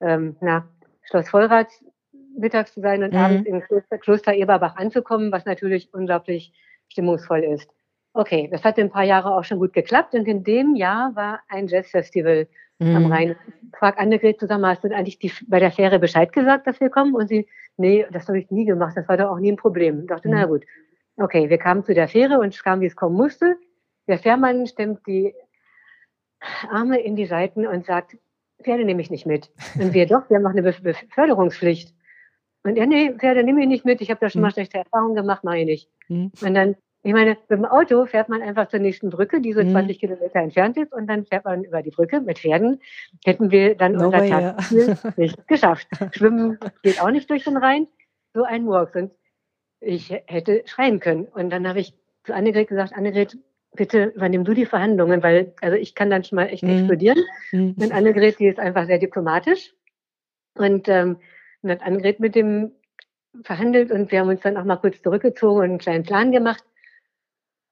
ähm, 0.00 0.36
na, 0.40 0.68
Schloss 1.02 1.30
Vollrath 1.30 1.72
mittags 2.36 2.72
zu 2.72 2.80
sein 2.80 3.02
und 3.02 3.12
mhm. 3.12 3.18
abends 3.18 3.48
im 3.48 3.60
Kloster, 3.60 3.98
Kloster 3.98 4.34
Eberbach 4.34 4.76
anzukommen, 4.76 5.32
was 5.32 5.44
natürlich 5.44 5.92
unglaublich 5.92 6.52
stimmungsvoll 6.88 7.40
ist. 7.40 7.70
Okay, 8.12 8.48
das 8.50 8.62
hat 8.62 8.78
ein 8.78 8.90
paar 8.90 9.04
Jahre 9.04 9.34
auch 9.34 9.44
schon 9.44 9.58
gut 9.58 9.72
geklappt 9.72 10.14
und 10.14 10.26
in 10.26 10.44
dem 10.44 10.76
Jahr 10.76 11.14
war 11.16 11.40
ein 11.48 11.66
Jazzfestival 11.66 12.46
mhm. 12.78 12.96
am 12.96 13.06
Rhein. 13.12 13.36
Frag 13.76 13.98
Annegret 13.98 14.38
zusammen, 14.38 14.66
hast 14.66 14.84
du 14.84 14.94
eigentlich 14.94 15.18
die, 15.18 15.32
bei 15.48 15.58
der 15.58 15.72
Fähre 15.72 15.98
Bescheid 15.98 16.32
gesagt, 16.32 16.66
dass 16.66 16.80
wir 16.80 16.90
kommen? 16.90 17.14
Und 17.14 17.28
sie, 17.28 17.48
nee, 17.76 18.06
das 18.12 18.28
habe 18.28 18.38
ich 18.38 18.50
nie 18.50 18.64
gemacht, 18.64 18.96
das 18.96 19.08
war 19.08 19.16
doch 19.16 19.30
auch 19.30 19.40
nie 19.40 19.50
ein 19.50 19.56
Problem. 19.56 20.00
Ich 20.00 20.06
dachte, 20.06 20.28
mhm. 20.28 20.34
na 20.34 20.46
gut. 20.46 20.64
Okay, 21.16 21.48
wir 21.48 21.58
kamen 21.58 21.84
zu 21.84 21.94
der 21.94 22.08
Fähre 22.08 22.38
und 22.38 22.54
es 22.54 22.62
kam, 22.62 22.80
wie 22.80 22.86
es 22.86 22.96
kommen 22.96 23.16
musste. 23.16 23.56
Der 24.08 24.18
Fährmann 24.18 24.66
stemmt 24.66 25.06
die 25.06 25.34
Arme 26.70 27.00
in 27.00 27.16
die 27.16 27.26
Seiten 27.26 27.66
und 27.66 27.86
sagt, 27.86 28.16
Pferde 28.62 28.84
nehme 28.84 29.00
ich 29.00 29.10
nicht 29.10 29.26
mit. 29.26 29.50
Und 29.78 29.92
wir 29.92 30.06
doch, 30.06 30.28
wir 30.28 30.36
haben 30.36 30.42
noch 30.42 30.50
eine 30.50 30.62
Beförderungspflicht. 30.62 31.94
Und 32.64 32.76
er, 32.76 32.86
nee, 32.86 33.12
Pferde 33.12 33.44
nehme 33.44 33.60
ich 33.60 33.68
nicht 33.68 33.84
mit, 33.84 34.00
ich 34.00 34.10
habe 34.10 34.20
da 34.20 34.30
schon 34.30 34.40
mal 34.40 34.48
hm. 34.48 34.54
schlechte 34.54 34.78
Erfahrungen 34.78 35.14
gemacht, 35.14 35.44
mache 35.44 35.58
ich 35.58 35.66
nicht. 35.66 35.88
Mhm. 36.08 36.32
Und 36.40 36.54
dann, 36.54 36.76
ich 37.02 37.12
meine, 37.12 37.36
mit 37.48 37.58
dem 37.58 37.66
Auto 37.66 38.06
fährt 38.06 38.30
man 38.30 38.40
einfach 38.40 38.68
zur 38.68 38.80
nächsten 38.80 39.10
Brücke, 39.10 39.42
die 39.42 39.52
so 39.52 39.62
mhm. 39.62 39.72
20 39.72 40.00
Kilometer 40.00 40.40
entfernt 40.40 40.78
ist, 40.78 40.92
und 40.92 41.06
dann 41.06 41.26
fährt 41.26 41.44
man 41.44 41.64
über 41.64 41.82
die 41.82 41.90
Brücke 41.90 42.22
mit 42.22 42.38
Pferden. 42.38 42.80
Hätten 43.22 43.50
wir 43.50 43.74
dann 43.74 43.92
no 43.92 44.06
unser 44.06 44.26
Tagesziel 44.26 44.96
ja. 45.02 45.12
nicht 45.16 45.46
geschafft. 45.46 45.88
Schwimmen 46.12 46.58
geht 46.82 47.02
auch 47.02 47.10
nicht 47.10 47.28
durch 47.28 47.44
den 47.44 47.58
Rhein. 47.58 47.86
So 48.32 48.44
ein 48.44 48.64
Murks. 48.64 48.96
Und 48.96 49.12
ich 49.80 50.10
hätte 50.10 50.62
schreien 50.64 51.00
können. 51.00 51.26
Und 51.26 51.50
dann 51.50 51.68
habe 51.68 51.80
ich 51.80 51.92
zu 52.24 52.34
Annegret 52.34 52.68
gesagt, 52.68 52.94
Annegret, 52.94 53.36
bitte 53.76 54.12
übernimm 54.16 54.44
du 54.44 54.54
die 54.54 54.64
Verhandlungen, 54.64 55.22
weil 55.22 55.52
also 55.60 55.76
ich 55.76 55.94
kann 55.94 56.08
dann 56.08 56.24
schon 56.24 56.36
mal 56.36 56.46
echt 56.46 56.62
explodieren. 56.62 57.18
Mhm. 57.52 57.74
Und 57.78 57.92
Annegret, 57.92 58.38
die 58.38 58.46
ist 58.46 58.58
einfach 58.58 58.86
sehr 58.86 58.98
diplomatisch. 58.98 59.74
Und 60.56 60.88
ähm, 60.88 61.18
und 61.64 61.70
hat 61.70 61.82
Annegret 61.82 62.20
mit 62.20 62.34
dem 62.34 62.72
verhandelt 63.42 63.90
und 63.90 64.12
wir 64.12 64.20
haben 64.20 64.28
uns 64.28 64.42
dann 64.42 64.56
auch 64.56 64.64
mal 64.64 64.76
kurz 64.76 65.02
zurückgezogen 65.02 65.58
und 65.58 65.64
einen 65.64 65.78
kleinen 65.78 66.04
Plan 66.04 66.30
gemacht. 66.30 66.62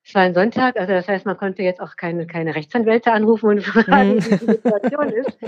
Es 0.05 0.15
war 0.15 0.23
ein 0.23 0.35
Sonntag, 0.35 0.77
also 0.77 0.93
das 0.93 1.07
heißt, 1.07 1.27
man 1.27 1.37
konnte 1.37 1.63
jetzt 1.63 1.81
auch 1.81 1.95
keine, 1.97 2.27
keine 2.27 2.57
Rechtsanwälte 2.57 3.13
anrufen 3.13 3.51
und 3.51 3.63
fragen, 3.63 4.15
mhm. 4.15 4.25
wie 4.25 4.37
die 4.39 4.45
Situation 4.47 5.09
ist. 5.11 5.39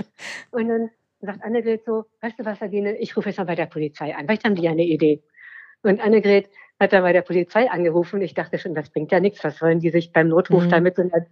Und 0.51 0.69
dann 0.69 0.89
sagt 1.19 1.43
Annegret 1.43 1.83
so, 1.83 2.05
weißt 2.21 2.39
du 2.39 2.45
was, 2.45 2.59
Sabine, 2.59 2.97
ich 2.97 3.17
rufe 3.17 3.29
jetzt 3.29 3.37
mal 3.37 3.45
bei 3.45 3.55
der 3.55 3.65
Polizei 3.65 4.15
an. 4.15 4.25
Vielleicht 4.25 4.45
haben 4.45 4.55
die 4.55 4.63
ja 4.63 4.71
eine 4.71 4.85
Idee. 4.85 5.21
Und 5.81 5.99
Annegret 5.99 6.49
hat 6.79 6.93
dann 6.93 7.03
bei 7.03 7.13
der 7.13 7.21
Polizei 7.21 7.69
angerufen. 7.69 8.21
Ich 8.21 8.33
dachte 8.33 8.57
schon, 8.57 8.73
das 8.73 8.89
bringt 8.89 9.11
ja 9.11 9.19
nichts. 9.19 9.43
Was 9.43 9.61
wollen 9.61 9.79
die 9.79 9.89
sich 9.89 10.11
beim 10.11 10.29
Notruf 10.29 10.65
mhm. 10.65 10.69
da 10.69 10.79
mit 10.79 10.95
so 10.95 11.03
einer, 11.03 11.25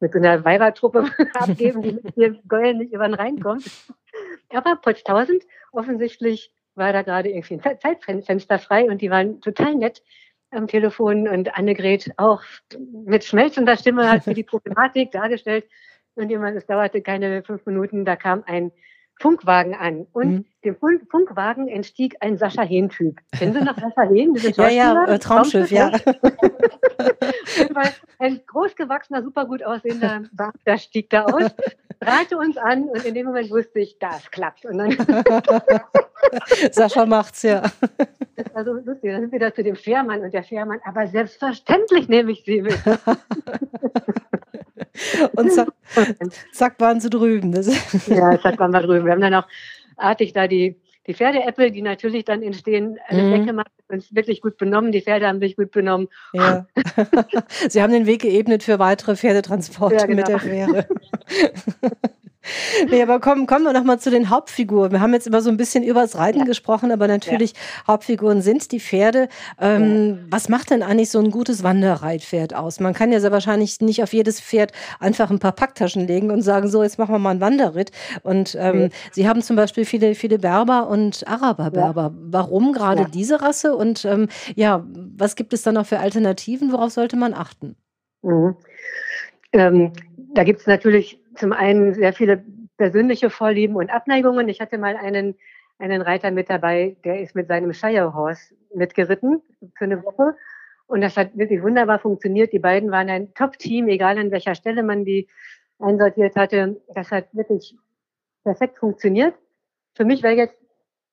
mit 0.00 0.12
so 0.12 0.18
einer 0.18 0.44
Weibertruppe 0.44 1.04
abgeben, 1.34 1.82
die 1.82 1.92
mit 1.92 2.16
ihr 2.16 2.40
Geulen 2.46 2.78
nicht 2.78 2.92
über 2.92 3.06
den 3.06 3.14
Rhein 3.14 3.36
Aber 4.52 4.76
Potztausend, 4.76 5.44
offensichtlich 5.72 6.52
war 6.74 6.92
da 6.92 7.02
gerade 7.02 7.28
irgendwie 7.28 7.54
ein 7.54 7.78
Zeitfenster 7.78 8.58
frei 8.58 8.84
und 8.84 9.00
die 9.02 9.10
waren 9.10 9.40
total 9.40 9.74
nett 9.74 10.02
am 10.50 10.66
Telefon 10.66 11.28
und 11.28 11.56
Annegret 11.56 12.10
auch 12.16 12.42
mit 13.06 13.24
schmelzender 13.24 13.76
Stimme 13.76 14.10
hat 14.10 14.24
sie 14.24 14.34
die 14.34 14.42
Problematik 14.50 15.12
dargestellt. 15.12 15.64
Und 16.16 16.28
jemand, 16.28 16.56
es 16.56 16.66
dauerte 16.66 17.02
keine 17.02 17.42
fünf 17.44 17.64
Minuten, 17.66 18.04
da 18.04 18.16
kam 18.16 18.42
ein 18.44 18.72
Funkwagen 19.20 19.74
an. 19.74 20.06
Und 20.12 20.30
mhm. 20.30 20.44
dem 20.64 20.76
Funk 20.76 21.02
Funkwagen 21.10 21.68
entstieg 21.68 22.16
ein 22.20 22.36
Sascha 22.36 22.62
Hehn-Typ. 22.62 23.20
Kennen 23.38 23.52
Sie 23.52 23.60
noch 23.60 23.78
Sascha 23.78 24.08
Hehn? 24.08 24.34
Ja, 24.56 24.68
ja, 24.68 25.04
äh, 25.04 25.18
Traumschiff, 25.18 25.70
ja. 25.70 25.92
ein 28.18 28.40
großgewachsener, 28.46 29.22
super 29.22 29.46
gut 29.46 29.62
aussehender 29.62 30.22
Beamter 30.32 30.78
stieg 30.78 31.10
da 31.10 31.26
aus, 31.26 31.54
strahlte 32.02 32.38
uns 32.38 32.56
an 32.56 32.84
und 32.84 33.04
in 33.04 33.14
dem 33.14 33.26
Moment 33.26 33.50
wusste 33.50 33.80
ich, 33.80 33.98
das 33.98 34.30
klappt. 34.30 34.64
Und 34.64 34.78
dann 34.78 34.96
Sascha 36.72 37.04
macht's, 37.04 37.42
ja. 37.42 37.62
Das 38.36 38.54
war 38.54 38.64
so 38.64 38.72
lustig. 38.72 39.10
Dann 39.10 39.20
sind 39.20 39.32
wir 39.32 39.38
da 39.38 39.52
zu 39.52 39.62
dem 39.62 39.76
Fährmann 39.76 40.22
und 40.22 40.32
der 40.32 40.42
Fährmann, 40.42 40.80
aber 40.84 41.06
selbstverständlich 41.06 42.08
nehme 42.08 42.32
ich 42.32 42.42
sie 42.44 42.62
mit. 42.62 42.78
Und 45.32 45.50
zack, 45.50 45.68
zack 46.52 46.78
waren 46.78 47.00
sie 47.00 47.08
drüben. 47.08 47.52
ja, 48.06 48.38
zack 48.40 48.58
waren 48.58 48.72
wir 48.72 48.82
drüben. 48.82 49.06
Wir 49.06 49.12
haben 49.12 49.20
dann 49.20 49.34
auch 49.34 49.46
artig 49.96 50.34
da 50.34 50.46
die, 50.46 50.78
die 51.06 51.14
Pferdeäpfel, 51.14 51.70
die 51.70 51.80
natürlich 51.80 52.26
dann 52.26 52.42
entstehen, 52.42 52.98
alles 53.06 53.24
mhm. 53.24 53.32
weggemacht, 53.32 53.70
uns 53.90 54.14
wirklich 54.14 54.40
gut 54.40 54.56
benommen. 54.56 54.92
Die 54.92 55.02
Pferde 55.02 55.26
haben 55.26 55.40
sich 55.40 55.56
gut 55.56 55.70
benommen. 55.70 56.08
Ja. 56.32 56.66
Sie 57.68 57.82
haben 57.82 57.92
den 57.92 58.06
Weg 58.06 58.22
geebnet 58.22 58.62
für 58.62 58.78
weitere 58.78 59.16
Pferdetransporte 59.16 59.96
ja, 59.96 60.06
genau. 60.06 60.16
mit 60.18 60.28
der 60.28 60.38
Fähre. 60.38 60.86
Nee, 62.88 63.02
aber 63.02 63.20
kommen, 63.20 63.46
kommen 63.46 63.64
wir 63.64 63.72
nochmal 63.72 64.00
zu 64.00 64.10
den 64.10 64.30
Hauptfiguren. 64.30 64.92
Wir 64.92 65.00
haben 65.00 65.12
jetzt 65.12 65.26
immer 65.26 65.42
so 65.42 65.50
ein 65.50 65.58
bisschen 65.58 65.84
übers 65.84 66.16
Reiten 66.16 66.40
ja. 66.40 66.44
gesprochen, 66.46 66.90
aber 66.90 67.06
natürlich 67.06 67.52
ja. 67.52 67.86
Hauptfiguren 67.88 68.40
sind 68.40 68.72
die 68.72 68.80
Pferde. 68.80 69.28
Ähm, 69.60 70.08
ja. 70.08 70.26
Was 70.30 70.48
macht 70.48 70.70
denn 70.70 70.82
eigentlich 70.82 71.10
so 71.10 71.18
ein 71.18 71.30
gutes 71.30 71.62
Wanderreitpferd 71.62 72.54
aus? 72.54 72.80
Man 72.80 72.94
kann 72.94 73.12
ja 73.12 73.20
sehr 73.20 73.32
wahrscheinlich 73.32 73.80
nicht 73.80 74.02
auf 74.02 74.14
jedes 74.14 74.40
Pferd 74.40 74.72
einfach 74.98 75.30
ein 75.30 75.38
paar 75.38 75.52
Packtaschen 75.52 76.06
legen 76.06 76.30
und 76.30 76.40
sagen, 76.40 76.68
so, 76.68 76.82
jetzt 76.82 76.98
machen 76.98 77.14
wir 77.14 77.18
mal 77.18 77.30
einen 77.30 77.40
Wanderritt. 77.40 77.90
Und 78.22 78.56
ähm, 78.58 78.78
nee. 78.78 78.90
Sie 79.12 79.28
haben 79.28 79.42
zum 79.42 79.56
Beispiel 79.56 79.84
viele, 79.84 80.14
viele 80.14 80.38
Berber 80.38 80.88
und 80.88 81.26
Araber-Berber. 81.28 82.14
Warum 82.14 82.72
gerade 82.72 83.06
diese 83.12 83.42
Rasse? 83.42 83.76
Und 83.76 84.06
ähm, 84.06 84.28
ja, 84.54 84.86
was 85.16 85.36
gibt 85.36 85.52
es 85.52 85.62
dann 85.62 85.74
noch 85.74 85.86
für 85.86 85.98
Alternativen? 85.98 86.72
Worauf 86.72 86.92
sollte 86.92 87.16
man 87.16 87.34
achten? 87.34 87.76
Mhm. 88.22 88.56
Ähm, 89.52 89.92
da 90.32 90.44
gibt 90.44 90.60
es 90.60 90.66
natürlich 90.66 91.19
zum 91.34 91.52
einen 91.52 91.94
sehr 91.94 92.12
viele 92.12 92.44
persönliche 92.76 93.30
Vorlieben 93.30 93.76
und 93.76 93.90
Abneigungen. 93.90 94.48
Ich 94.48 94.60
hatte 94.60 94.78
mal 94.78 94.96
einen, 94.96 95.36
einen 95.78 96.02
Reiter 96.02 96.30
mit 96.30 96.48
dabei, 96.50 96.96
der 97.04 97.20
ist 97.20 97.34
mit 97.34 97.48
seinem 97.48 97.72
Shire 97.72 98.14
Horse 98.14 98.54
mitgeritten 98.74 99.42
für 99.76 99.84
eine 99.84 100.02
Woche. 100.02 100.36
Und 100.86 101.02
das 101.02 101.16
hat 101.16 101.36
wirklich 101.36 101.62
wunderbar 101.62 101.98
funktioniert. 101.98 102.52
Die 102.52 102.58
beiden 102.58 102.90
waren 102.90 103.08
ein 103.10 103.32
Top-Team, 103.34 103.88
egal 103.88 104.18
an 104.18 104.30
welcher 104.30 104.54
Stelle 104.54 104.82
man 104.82 105.04
die 105.04 105.28
einsortiert 105.78 106.36
hatte. 106.36 106.80
Das 106.94 107.10
hat 107.10 107.26
wirklich 107.32 107.76
perfekt 108.44 108.78
funktioniert. 108.78 109.34
Für 109.94 110.04
mich 110.04 110.22
wäre 110.22 110.34
jetzt 110.34 110.56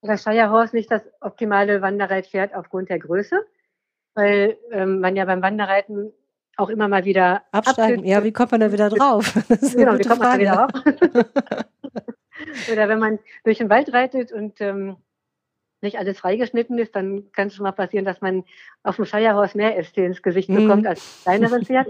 das 0.01 0.23
Shire 0.23 0.69
nicht 0.73 0.91
das 0.91 1.01
optimale 1.21 1.81
Wanderreitpferd 1.81 2.55
aufgrund 2.55 2.89
der 2.89 2.99
Größe, 2.99 3.45
weil 4.13 4.57
ähm, 4.71 4.99
man 4.99 5.15
ja 5.15 5.25
beim 5.25 5.41
Wanderreiten 5.41 6.11
auch 6.57 6.69
immer 6.69 6.87
mal 6.87 7.05
wieder 7.05 7.43
absteigen. 7.51 8.05
Ja, 8.05 8.23
wie 8.23 8.33
kommt 8.33 8.51
man 8.51 8.59
da 8.59 8.71
wieder 8.71 8.89
drauf? 8.89 9.33
genau, 9.75 9.97
wie 9.97 10.03
kommt 10.03 10.19
man 10.19 10.33
da 10.33 10.39
wieder 10.39 10.65
auf? 10.65 10.71
Oder 12.71 12.89
wenn 12.89 12.99
man 12.99 13.19
durch 13.43 13.59
den 13.59 13.69
Wald 13.69 13.93
reitet 13.93 14.31
und 14.31 14.59
ähm, 14.59 14.97
nicht 15.81 15.97
alles 15.97 16.19
freigeschnitten 16.19 16.77
ist, 16.79 16.95
dann 16.95 17.31
kann 17.31 17.47
es 17.47 17.55
schon 17.55 17.63
mal 17.63 17.71
passieren, 17.71 18.05
dass 18.05 18.21
man 18.21 18.43
auf 18.83 18.95
dem 18.95 19.05
Scheierhaus 19.05 19.55
mehr 19.55 19.77
Äste 19.77 20.01
ins 20.01 20.21
Gesicht 20.21 20.49
bekommt 20.49 20.83
mm. 20.83 20.87
als 20.87 21.21
kleineren 21.23 21.65
Pferd. 21.65 21.87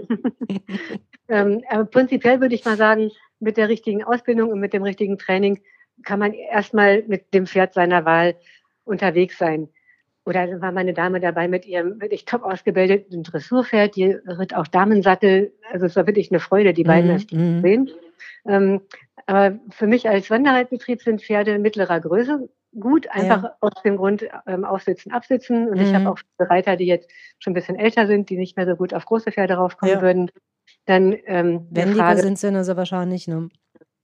ähm, 1.28 1.62
aber 1.70 1.84
prinzipiell 1.86 2.40
würde 2.40 2.54
ich 2.54 2.64
mal 2.64 2.76
sagen, 2.76 3.10
mit 3.40 3.56
der 3.56 3.68
richtigen 3.68 4.04
Ausbildung 4.04 4.50
und 4.50 4.60
mit 4.60 4.72
dem 4.72 4.82
richtigen 4.82 5.18
Training 5.18 5.60
kann 6.04 6.18
man 6.18 6.32
erstmal 6.34 7.02
mit 7.06 7.32
dem 7.32 7.46
Pferd 7.46 7.74
seiner 7.74 8.04
Wahl 8.04 8.36
unterwegs 8.84 9.38
sein. 9.38 9.68
Oder 10.28 10.60
war 10.60 10.72
meine 10.72 10.92
Dame 10.92 11.20
dabei 11.20 11.48
mit 11.48 11.64
ihrem 11.64 12.00
wirklich 12.02 12.26
top 12.26 12.42
ausgebildeten 12.42 13.22
Dressurpferd, 13.22 13.96
die 13.96 14.12
ritt 14.26 14.54
auch 14.54 14.66
Damensattel. 14.66 15.54
Also 15.72 15.86
es 15.86 15.96
war 15.96 16.06
wirklich 16.06 16.30
eine 16.30 16.38
Freude, 16.38 16.74
die 16.74 16.84
beiden 16.84 17.14
mm, 17.14 17.18
zu 17.18 17.60
sehen. 17.62 17.90
Ähm, 18.46 18.82
aber 19.24 19.58
für 19.70 19.86
mich 19.86 20.06
als 20.06 20.30
Wanderreitbetrieb 20.30 21.00
sind 21.00 21.22
Pferde 21.22 21.58
mittlerer 21.58 21.98
Größe 22.00 22.48
gut, 22.78 23.08
einfach 23.10 23.42
ja. 23.44 23.56
aus 23.60 23.72
dem 23.82 23.96
Grund 23.96 24.28
ähm, 24.46 24.66
aufsitzen, 24.66 25.12
absitzen. 25.12 25.68
Und 25.68 25.78
mhm. 25.78 25.82
ich 25.82 25.94
habe 25.94 26.10
auch 26.10 26.18
Reiter, 26.38 26.76
die 26.76 26.86
jetzt 26.86 27.10
schon 27.38 27.52
ein 27.52 27.54
bisschen 27.54 27.76
älter 27.76 28.06
sind, 28.06 28.28
die 28.28 28.36
nicht 28.36 28.56
mehr 28.58 28.66
so 28.66 28.76
gut 28.76 28.92
auf 28.92 29.06
große 29.06 29.32
Pferde 29.32 29.54
raufkommen 29.54 29.94
ja. 29.94 30.02
würden. 30.02 30.30
Dann 30.84 31.16
ähm, 31.24 31.66
wendiger 31.70 32.04
Frage, 32.04 32.20
sind 32.20 32.38
sie 32.38 32.48
also 32.48 32.76
wahrscheinlich, 32.76 33.28
ne? 33.28 33.48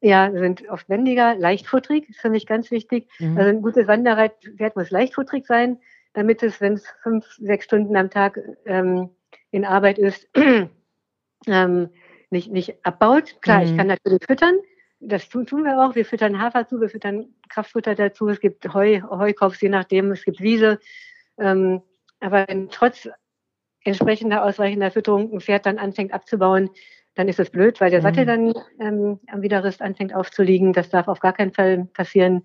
Ja, 0.01 0.31
sind 0.33 0.69
oft 0.69 0.89
wendiger, 0.89 1.35
leichtfutterig, 1.35 2.09
ist 2.11 2.21
für 2.21 2.31
mich 2.31 2.47
ganz 2.47 2.71
wichtig. 2.71 3.09
Mhm. 3.19 3.39
Also 3.39 3.51
ein 3.51 3.63
gutes 3.63 3.87
Wanderreitpferd 3.87 4.77
muss 4.77 4.91
leichtfutterig 4.91 5.47
sein, 5.47 5.79
damit 6.14 6.42
es, 6.42 6.61
wenn 6.61 6.74
es 6.74 6.87
fünf, 7.03 7.27
sechs 7.38 7.66
Stunden 7.66 7.96
am 7.96 8.11
Tag 8.11 8.40
ähm, 8.64 9.11
in 9.50 9.64
Arbeit 9.64 9.98
ist, 9.98 10.29
ähm, 11.46 11.90
nicht, 12.31 12.50
nicht 12.50 12.85
abbaut. 12.85 13.40
Klar, 13.42 13.61
mhm. 13.61 13.66
ich 13.66 13.77
kann 13.77 13.87
natürlich 13.88 14.24
füttern, 14.27 14.57
das 15.00 15.29
tun, 15.29 15.46
tun 15.46 15.64
wir 15.64 15.79
auch. 15.79 15.94
Wir 15.94 16.05
füttern 16.05 16.40
Hafer 16.40 16.66
zu, 16.66 16.81
wir 16.81 16.88
füttern 16.88 17.27
Kraftfutter 17.48 17.94
dazu. 17.94 18.29
Es 18.29 18.40
gibt 18.40 18.72
Heu, 18.72 19.00
Heukops, 19.03 19.61
je 19.61 19.68
nachdem. 19.68 20.11
Es 20.12 20.24
gibt 20.24 20.40
Wiese. 20.40 20.79
Ähm, 21.38 21.83
aber 22.20 22.46
wenn 22.48 22.70
trotz 22.70 23.09
entsprechender 23.85 24.44
ausreichender 24.44 24.90
Fütterung 24.90 25.33
ein 25.33 25.40
Pferd 25.40 25.66
dann 25.66 25.79
anfängt 25.79 26.12
abzubauen, 26.12 26.70
dann 27.14 27.29
ist 27.29 27.38
es 27.38 27.50
blöd, 27.50 27.81
weil 27.81 27.90
der 27.90 28.00
Sattel 28.00 28.24
mhm. 28.24 28.29
dann 28.29 28.55
ähm, 28.81 29.20
am 29.29 29.42
Widerrist 29.42 29.83
anfängt 29.83 30.14
aufzuliegen. 30.14 30.72
Das 30.72 30.88
darf 30.88 31.07
auf 31.07 31.20
gar 31.20 31.33
keinen 31.33 31.53
Fall 31.53 31.85
passieren. 31.92 32.42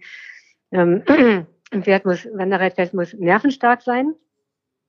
Ähm, 0.71 1.03
ein 1.71 1.83
Pferd 1.83 2.05
muss, 2.05 2.25
Wanderreitpferd 2.25 2.93
muss 2.93 3.13
nervenstark 3.13 3.81
sein. 3.81 4.15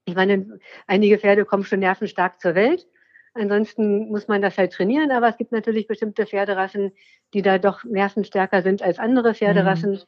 Ich 0.06 0.14
meine, 0.14 0.58
einige 0.86 1.18
Pferde 1.18 1.44
kommen 1.44 1.64
schon 1.64 1.80
nervenstark 1.80 2.40
zur 2.40 2.54
Welt. 2.54 2.86
Ansonsten 3.34 4.08
muss 4.08 4.26
man 4.28 4.42
das 4.42 4.58
halt 4.58 4.72
trainieren, 4.72 5.12
aber 5.12 5.28
es 5.28 5.36
gibt 5.36 5.52
natürlich 5.52 5.86
bestimmte 5.86 6.26
Pferderassen, 6.26 6.92
die 7.32 7.42
da 7.42 7.58
doch 7.58 7.84
nervenstärker 7.84 8.62
sind 8.62 8.82
als 8.82 8.98
andere 8.98 9.34
Pferderassen. 9.34 9.92
Mhm. 9.92 9.98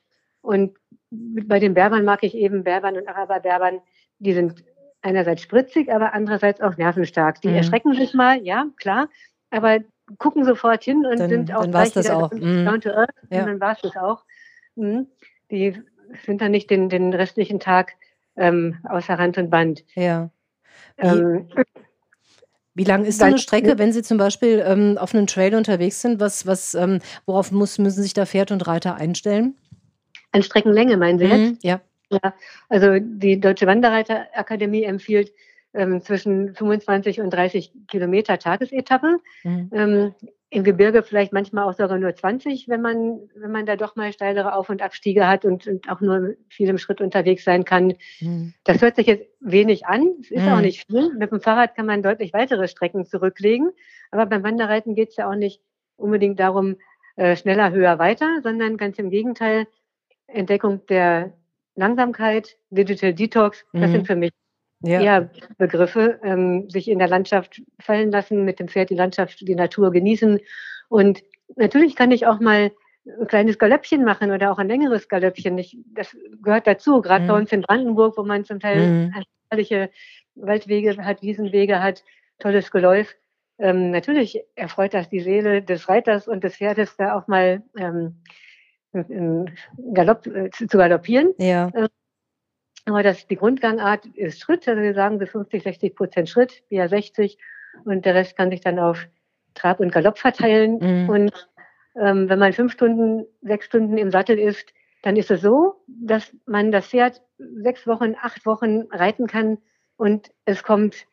Und 0.40 0.76
bei 1.10 1.60
den 1.60 1.74
Berbern 1.74 2.04
mag 2.04 2.24
ich 2.24 2.34
eben 2.34 2.64
Berbern 2.64 2.96
und 2.96 3.06
Araberberbern, 3.06 3.80
die 4.18 4.32
sind 4.32 4.64
einerseits 5.02 5.42
spritzig, 5.42 5.92
aber 5.92 6.14
andererseits 6.14 6.60
auch 6.60 6.76
nervenstark. 6.76 7.40
Die 7.42 7.48
mhm. 7.48 7.56
erschrecken 7.56 7.94
sich 7.94 8.12
mal, 8.14 8.42
ja, 8.42 8.66
klar, 8.76 9.08
aber 9.50 9.78
gucken 10.18 10.44
sofort 10.44 10.82
hin 10.82 11.06
und 11.06 11.20
dann, 11.20 11.28
sind 11.28 11.54
auch 11.54 11.62
dann 11.62 11.70
gleich 11.70 11.92
das 11.92 12.10
auch. 12.10 12.32
Mhm. 12.32 12.64
down 12.64 12.80
to 12.80 12.90
earth 12.90 13.14
ja. 13.30 13.40
und 13.40 13.46
dann 13.46 13.60
war 13.60 13.72
es 13.72 13.80
das 13.82 13.96
auch. 13.96 14.24
Mhm. 14.74 15.06
Die 15.50 15.80
sind 16.24 16.40
dann 16.40 16.50
nicht 16.50 16.70
den, 16.70 16.88
den 16.88 17.12
restlichen 17.12 17.60
Tag 17.60 17.94
ähm, 18.36 18.78
außer 18.88 19.14
Rand 19.14 19.38
und 19.38 19.50
Band. 19.50 19.84
Ja. 19.94 20.30
Ähm, 20.98 21.48
wie 22.74 22.84
lang 22.84 23.04
ist 23.04 23.18
so 23.18 23.26
eine 23.26 23.38
Strecke, 23.38 23.78
wenn 23.78 23.92
Sie 23.92 24.02
zum 24.02 24.16
Beispiel 24.16 24.62
ähm, 24.66 24.96
auf 24.98 25.14
einem 25.14 25.26
Trail 25.26 25.54
unterwegs 25.54 26.00
sind? 26.00 26.20
Was, 26.20 26.46
was, 26.46 26.74
ähm, 26.74 27.00
worauf 27.26 27.52
muss, 27.52 27.78
müssen 27.78 28.02
sich 28.02 28.14
da 28.14 28.24
Pferd 28.24 28.50
und 28.50 28.66
Reiter 28.66 28.94
einstellen? 28.94 29.54
An 30.32 30.42
Streckenlänge 30.42 30.96
meinen 30.96 31.18
Sie 31.18 31.26
mhm, 31.26 31.30
jetzt? 31.32 31.64
Ja. 31.64 31.80
ja. 32.10 32.34
Also 32.70 32.98
die 32.98 33.38
Deutsche 33.38 33.66
Wanderreiterakademie 33.66 34.84
empfiehlt 34.84 35.32
ähm, 35.74 36.00
zwischen 36.02 36.54
25 36.54 37.20
und 37.20 37.30
30 37.30 37.72
Kilometer 37.88 38.38
Tagesetappe. 38.38 39.18
Mhm. 39.44 40.14
Im 40.54 40.64
Gebirge 40.64 41.02
vielleicht 41.02 41.32
manchmal 41.32 41.66
auch 41.66 41.72
sogar 41.72 41.98
nur 41.98 42.14
20, 42.14 42.68
wenn 42.68 42.82
man, 42.82 43.20
wenn 43.34 43.50
man 43.50 43.64
da 43.64 43.74
doch 43.74 43.96
mal 43.96 44.12
steilere 44.12 44.54
Auf- 44.54 44.68
und 44.68 44.82
Abstiege 44.82 45.26
hat 45.26 45.46
und, 45.46 45.66
und 45.66 45.88
auch 45.90 46.02
nur 46.02 46.34
viel 46.50 46.68
im 46.68 46.76
Schritt 46.76 47.00
unterwegs 47.00 47.44
sein 47.44 47.64
kann. 47.64 47.94
Mhm. 48.20 48.52
Das 48.64 48.82
hört 48.82 48.96
sich 48.96 49.06
jetzt 49.06 49.26
wenig 49.40 49.86
an. 49.86 50.10
Es 50.20 50.30
ist 50.30 50.42
mhm. 50.42 50.52
auch 50.52 50.60
nicht 50.60 50.86
viel. 50.86 51.14
Mit 51.14 51.30
dem 51.30 51.40
Fahrrad 51.40 51.74
kann 51.74 51.86
man 51.86 52.02
deutlich 52.02 52.34
weitere 52.34 52.68
Strecken 52.68 53.06
zurücklegen. 53.06 53.70
Aber 54.10 54.26
beim 54.26 54.42
Wanderreiten 54.42 54.94
geht 54.94 55.08
es 55.08 55.16
ja 55.16 55.30
auch 55.30 55.36
nicht 55.36 55.62
unbedingt 55.96 56.38
darum, 56.38 56.76
äh, 57.16 57.34
schneller, 57.34 57.70
höher, 57.70 57.98
weiter, 57.98 58.40
sondern 58.42 58.76
ganz 58.76 58.98
im 58.98 59.08
Gegenteil, 59.08 59.66
Entdeckung 60.26 60.84
der 60.86 61.32
Langsamkeit, 61.76 62.58
Digital 62.68 63.14
Detox, 63.14 63.64
das 63.72 63.88
mhm. 63.88 63.92
sind 63.92 64.06
für 64.06 64.16
mich 64.16 64.32
ja. 64.82 65.00
eher 65.00 65.30
Begriffe, 65.58 66.20
ähm, 66.22 66.68
sich 66.68 66.88
in 66.88 66.98
der 66.98 67.08
Landschaft 67.08 67.62
fallen 67.78 68.10
lassen, 68.10 68.44
mit 68.44 68.60
dem 68.60 68.68
Pferd 68.68 68.90
die 68.90 68.94
Landschaft, 68.94 69.40
die 69.40 69.54
Natur 69.54 69.92
genießen. 69.92 70.40
Und 70.88 71.22
natürlich 71.56 71.96
kann 71.96 72.10
ich 72.10 72.26
auch 72.26 72.40
mal 72.40 72.72
ein 73.04 73.26
kleines 73.26 73.58
Galöppchen 73.58 74.04
machen 74.04 74.30
oder 74.30 74.52
auch 74.52 74.58
ein 74.58 74.68
längeres 74.68 75.08
Galöppchen. 75.08 75.58
Ich, 75.58 75.76
das 75.94 76.16
gehört 76.42 76.66
dazu, 76.66 77.00
gerade 77.00 77.24
mhm. 77.24 77.28
bei 77.28 77.34
uns 77.34 77.52
in 77.52 77.62
Brandenburg, 77.62 78.16
wo 78.16 78.22
man 78.22 78.44
zum 78.44 78.60
Teil 78.60 78.88
mhm. 78.88 79.14
herrliche 79.50 79.90
Waldwege 80.34 80.96
hat, 80.98 81.22
Wiesenwege 81.22 81.82
hat, 81.82 82.04
tolles 82.38 82.70
Geläuf. 82.70 83.14
Ähm, 83.58 83.90
natürlich 83.90 84.40
erfreut 84.54 84.94
das 84.94 85.08
die 85.08 85.20
Seele 85.20 85.62
des 85.62 85.88
Reiters 85.88 86.26
und 86.26 86.42
des 86.42 86.56
Pferdes, 86.56 86.96
da 86.96 87.16
auch 87.16 87.28
mal 87.28 87.62
ähm, 87.76 88.16
Galopp, 89.94 90.26
äh, 90.26 90.50
zu 90.50 90.66
galoppieren. 90.66 91.34
Ja. 91.38 91.70
Aber 92.84 93.02
das, 93.02 93.26
die 93.28 93.36
Grundgangart 93.36 94.06
ist 94.06 94.40
Schritt, 94.40 94.66
also 94.66 94.82
wir 94.82 94.94
sagen 94.94 95.18
so 95.18 95.26
50, 95.26 95.62
60 95.62 95.94
Prozent 95.94 96.28
Schritt, 96.28 96.62
eher 96.68 96.88
60 96.88 97.38
und 97.84 98.04
der 98.04 98.14
Rest 98.14 98.36
kann 98.36 98.50
sich 98.50 98.60
dann 98.60 98.78
auf 98.78 99.06
Trab 99.54 99.80
und 99.80 99.92
Galopp 99.92 100.18
verteilen. 100.18 100.78
Mhm. 100.80 101.08
Und 101.08 101.48
ähm, 101.94 102.28
wenn 102.28 102.38
man 102.38 102.52
fünf 102.52 102.72
Stunden, 102.72 103.26
sechs 103.42 103.66
Stunden 103.66 103.98
im 103.98 104.10
Sattel 104.10 104.38
ist, 104.38 104.72
dann 105.02 105.16
ist 105.16 105.30
es 105.30 105.42
so, 105.42 105.82
dass 105.86 106.34
man 106.46 106.72
das 106.72 106.88
Pferd 106.88 107.20
sechs 107.38 107.86
Wochen, 107.86 108.14
acht 108.20 108.46
Wochen 108.46 108.82
reiten 108.90 109.26
kann 109.26 109.58
und 109.96 110.30
es 110.44 110.62
kommt, 110.62 111.06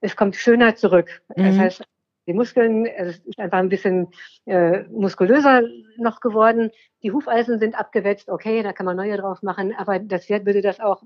es 0.00 0.16
kommt 0.16 0.36
schöner 0.36 0.76
zurück. 0.76 1.22
Mhm. 1.36 1.44
Das 1.44 1.58
heißt, 1.58 1.84
die 2.26 2.32
Muskeln, 2.32 2.86
es 2.86 3.18
ist 3.18 3.38
einfach 3.38 3.58
ein 3.58 3.68
bisschen 3.68 4.08
äh, 4.46 4.84
muskulöser 4.84 5.62
noch 5.98 6.20
geworden. 6.20 6.70
Die 7.02 7.12
Hufeisen 7.12 7.58
sind 7.58 7.78
abgewetzt, 7.78 8.28
okay, 8.28 8.62
da 8.62 8.72
kann 8.72 8.86
man 8.86 8.96
neue 8.96 9.16
drauf 9.16 9.42
machen, 9.42 9.74
aber 9.76 9.98
das 9.98 10.26
Pferd 10.26 10.46
würde 10.46 10.62
das 10.62 10.80
auch 10.80 11.02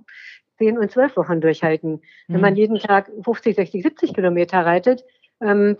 zehn 0.58 0.78
und 0.78 0.90
zwölf 0.90 1.16
Wochen 1.16 1.40
durchhalten. 1.40 1.92
Mhm. 1.92 2.00
Wenn 2.34 2.40
man 2.40 2.52
mhm. 2.52 2.58
jeden 2.58 2.78
Tag 2.78 3.10
50, 3.24 3.56
60, 3.56 3.82
70 3.82 4.14
Kilometer 4.14 4.64
reitet, 4.64 5.04
ähm, 5.40 5.76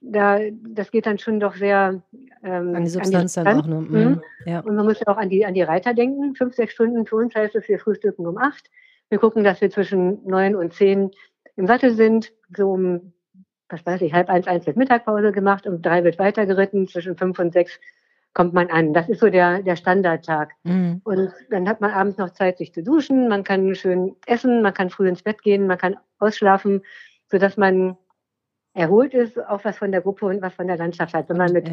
da, 0.00 0.40
das 0.68 0.90
geht 0.90 1.06
dann 1.06 1.18
schon 1.18 1.40
doch 1.40 1.54
sehr 1.54 2.02
ähm, 2.42 2.74
an 2.74 2.84
die 2.84 2.90
Substanz, 2.90 3.36
an 3.36 3.44
die 3.44 3.50
dann 3.50 3.60
auch. 3.60 3.66
Ne? 3.66 3.80
Mhm. 3.80 4.08
mhm. 4.10 4.22
Ja. 4.46 4.60
Und 4.60 4.74
man 4.74 4.86
muss 4.86 5.00
ja 5.00 5.08
auch 5.12 5.18
an 5.18 5.28
die, 5.28 5.44
an 5.44 5.54
die 5.54 5.62
Reiter 5.62 5.94
denken. 5.94 6.34
Fünf, 6.34 6.54
sechs 6.54 6.72
Stunden 6.72 7.06
für 7.06 7.16
uns 7.16 7.34
heißt 7.34 7.54
es, 7.54 7.68
wir 7.68 7.78
frühstücken 7.78 8.26
um 8.26 8.38
acht. 8.38 8.70
Wir 9.10 9.18
gucken, 9.18 9.44
dass 9.44 9.60
wir 9.60 9.70
zwischen 9.70 10.24
neun 10.26 10.54
und 10.54 10.72
zehn 10.72 11.10
im 11.56 11.66
Sattel 11.66 11.94
sind, 11.94 12.32
so 12.56 12.72
um 12.72 13.12
was 13.70 13.84
weiß 13.84 14.02
ich, 14.02 14.12
halb 14.12 14.28
eins, 14.28 14.46
eins 14.46 14.66
wird 14.66 14.76
Mittagpause 14.76 15.32
gemacht, 15.32 15.66
um 15.66 15.80
drei 15.80 16.04
wird 16.04 16.18
weitergeritten, 16.18 16.88
zwischen 16.88 17.16
fünf 17.16 17.38
und 17.38 17.52
sechs 17.52 17.78
kommt 18.32 18.54
man 18.54 18.70
an. 18.70 18.92
Das 18.92 19.08
ist 19.08 19.20
so 19.20 19.28
der, 19.28 19.62
der 19.62 19.76
Standardtag. 19.76 20.52
Mhm. 20.62 21.00
Und 21.04 21.32
dann 21.50 21.68
hat 21.68 21.80
man 21.80 21.90
abends 21.90 22.18
noch 22.18 22.30
Zeit, 22.30 22.58
sich 22.58 22.72
zu 22.72 22.82
duschen, 22.82 23.28
man 23.28 23.44
kann 23.44 23.74
schön 23.74 24.16
essen, 24.26 24.62
man 24.62 24.74
kann 24.74 24.90
früh 24.90 25.08
ins 25.08 25.22
Bett 25.22 25.42
gehen, 25.42 25.66
man 25.66 25.78
kann 25.78 25.96
ausschlafen, 26.18 26.82
sodass 27.28 27.56
man 27.56 27.96
erholt 28.72 29.14
ist, 29.14 29.38
auch 29.48 29.64
was 29.64 29.78
von 29.78 29.90
der 29.90 30.00
Gruppe 30.00 30.26
und 30.26 30.42
was 30.42 30.54
von 30.54 30.68
der 30.68 30.76
Landschaft 30.76 31.12
hat. 31.12 31.28
Wenn 31.28 31.38
man 31.38 31.52
mit 31.52 31.68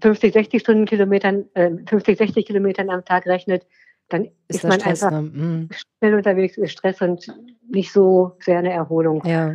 50, 0.00 0.32
60 0.32 0.62
Stundenkilometern, 0.62 1.44
äh, 1.54 1.70
50, 1.86 2.16
60 2.16 2.46
Kilometern 2.46 2.88
am 2.88 3.04
Tag 3.04 3.26
rechnet, 3.26 3.66
dann 4.08 4.24
ist, 4.24 4.32
ist 4.48 4.64
man 4.64 4.80
Stress, 4.80 5.02
einfach 5.02 5.20
ne? 5.20 5.30
Mhm. 5.30 5.68
schnell 5.98 6.14
unterwegs, 6.14 6.56
ist 6.56 6.72
Stress 6.72 7.00
und 7.02 7.26
nicht 7.72 7.92
so 7.92 8.32
sehr 8.40 8.58
eine 8.58 8.72
Erholung. 8.72 9.22
Ja. 9.24 9.54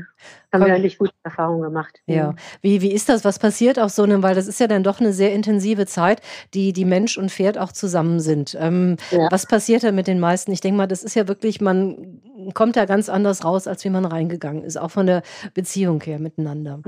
Haben 0.51 0.65
wir 0.65 0.73
eigentlich 0.73 0.97
gute 0.97 1.13
Erfahrungen 1.23 1.61
gemacht. 1.61 2.01
Ja. 2.07 2.33
Wie, 2.61 2.81
wie 2.81 2.91
ist 2.91 3.09
das? 3.09 3.23
Was 3.23 3.37
passiert 3.37 3.79
auf 3.79 3.91
so 3.91 4.03
einem, 4.03 4.23
weil 4.23 4.33
das 4.33 4.47
ist 4.47 4.59
ja 4.59 4.67
dann 4.67 4.83
doch 4.83 4.99
eine 4.99 5.13
sehr 5.13 5.33
intensive 5.33 5.85
Zeit, 5.85 6.21
die, 6.53 6.73
die 6.73 6.85
Mensch 6.85 7.17
und 7.17 7.31
Pferd 7.31 7.57
auch 7.57 7.71
zusammen 7.71 8.19
sind. 8.19 8.57
Ähm, 8.59 8.97
ja. 9.11 9.27
Was 9.29 9.45
passiert 9.45 9.83
da 9.83 9.91
mit 9.91 10.07
den 10.07 10.19
meisten? 10.19 10.51
Ich 10.51 10.61
denke 10.61 10.77
mal, 10.77 10.87
das 10.87 11.03
ist 11.03 11.15
ja 11.15 11.27
wirklich, 11.27 11.61
man 11.61 12.21
kommt 12.53 12.75
da 12.75 12.85
ganz 12.85 13.09
anders 13.09 13.45
raus, 13.45 13.67
als 13.67 13.83
wie 13.85 13.89
man 13.89 14.05
reingegangen 14.05 14.63
ist, 14.63 14.77
auch 14.77 14.91
von 14.91 15.05
der 15.05 15.21
Beziehung 15.53 16.01
her 16.01 16.19
miteinander. 16.19 16.81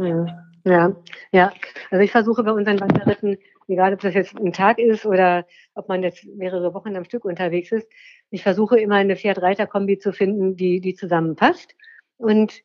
Ja, 0.66 0.92
ja. 1.32 1.52
Also 1.92 2.04
ich 2.04 2.12
versuche 2.12 2.44
bei 2.44 2.52
unseren 2.52 2.80
Wanderritten, 2.80 3.38
egal 3.68 3.94
ob 3.94 4.02
das 4.02 4.14
jetzt 4.14 4.36
ein 4.38 4.54
Tag 4.54 4.80
ist 4.80 5.06
oder 5.06 5.46
ob 5.76 5.88
man 5.90 6.04
jetzt 6.04 6.26
mehrere 6.26 6.74
Wochen 6.74 6.96
am 6.96 7.06
Stück 7.06 7.26
unterwegs 7.26 7.72
ist, 7.72 7.88
ich 8.32 8.44
versuche 8.44 8.80
immer 8.80 8.96
eine 8.96 9.16
Pferd-Reiter-Kombi 9.16 10.00
zu 10.00 10.14
finden, 10.14 10.56
die, 10.56 10.82
die 10.82 10.94
zusammenpasst. 10.94 11.76
Und 12.18 12.62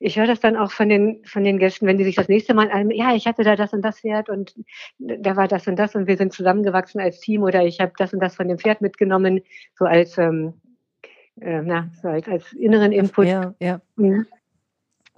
ich 0.00 0.18
höre 0.18 0.26
das 0.26 0.40
dann 0.40 0.56
auch 0.56 0.70
von 0.70 0.88
den, 0.88 1.24
von 1.24 1.42
den 1.42 1.58
Gästen, 1.58 1.86
wenn 1.86 1.98
die 1.98 2.04
sich 2.04 2.14
das 2.14 2.28
nächste 2.28 2.54
Mal 2.54 2.70
an, 2.70 2.90
ja, 2.90 3.14
ich 3.14 3.26
hatte 3.26 3.42
da 3.42 3.56
das 3.56 3.72
und 3.72 3.82
das 3.82 4.00
Pferd 4.00 4.28
und 4.28 4.54
da 4.98 5.36
war 5.36 5.48
das 5.48 5.66
und 5.66 5.76
das 5.76 5.94
und 5.96 6.06
wir 6.06 6.16
sind 6.16 6.32
zusammengewachsen 6.32 7.00
als 7.00 7.18
Team 7.20 7.42
oder 7.42 7.64
ich 7.64 7.80
habe 7.80 7.92
das 7.98 8.12
und 8.12 8.20
das 8.20 8.36
von 8.36 8.46
dem 8.46 8.58
Pferd 8.58 8.80
mitgenommen, 8.80 9.40
so 9.74 9.86
als, 9.86 10.16
ähm, 10.18 10.54
äh, 11.40 11.62
na, 11.62 11.90
so 12.00 12.08
als, 12.08 12.28
als 12.28 12.52
inneren 12.52 12.92
Input. 12.92 13.26
Ja, 13.26 13.54
ja. 13.60 13.80
Mhm. 13.96 14.26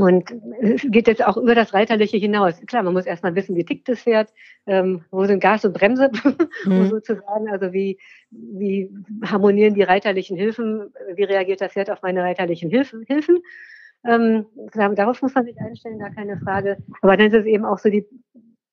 Und 0.00 0.32
es 0.62 0.80
geht 0.90 1.08
jetzt 1.08 1.22
auch 1.22 1.36
über 1.36 1.54
das 1.54 1.74
Reiterliche 1.74 2.16
hinaus. 2.16 2.58
Klar, 2.66 2.82
man 2.82 2.94
muss 2.94 3.04
erstmal 3.04 3.34
wissen, 3.34 3.54
wie 3.54 3.66
tickt 3.66 3.86
das 3.86 4.00
Pferd, 4.00 4.32
ähm, 4.66 5.04
wo 5.10 5.26
sind 5.26 5.40
Gas 5.40 5.66
und 5.66 5.74
Bremse, 5.74 6.10
mhm. 6.64 6.88
sozusagen. 6.88 7.50
Also 7.50 7.74
wie, 7.74 7.98
wie 8.30 8.90
harmonieren 9.22 9.74
die 9.74 9.82
reiterlichen 9.82 10.38
Hilfen, 10.38 10.90
wie 11.14 11.24
reagiert 11.24 11.60
das 11.60 11.74
Pferd 11.74 11.90
auf 11.90 12.00
meine 12.00 12.22
reiterlichen 12.22 12.70
Hilfen. 12.70 13.04
Hilfen. 13.06 13.40
Ähm, 14.02 14.46
darauf 14.72 15.20
muss 15.20 15.34
man 15.34 15.44
sich 15.44 15.58
einstellen, 15.58 15.98
gar 15.98 16.14
keine 16.14 16.38
Frage. 16.38 16.78
Aber 17.02 17.18
dann 17.18 17.26
ist 17.26 17.34
es 17.34 17.44
eben 17.44 17.66
auch 17.66 17.78
so 17.78 17.90
die 17.90 18.06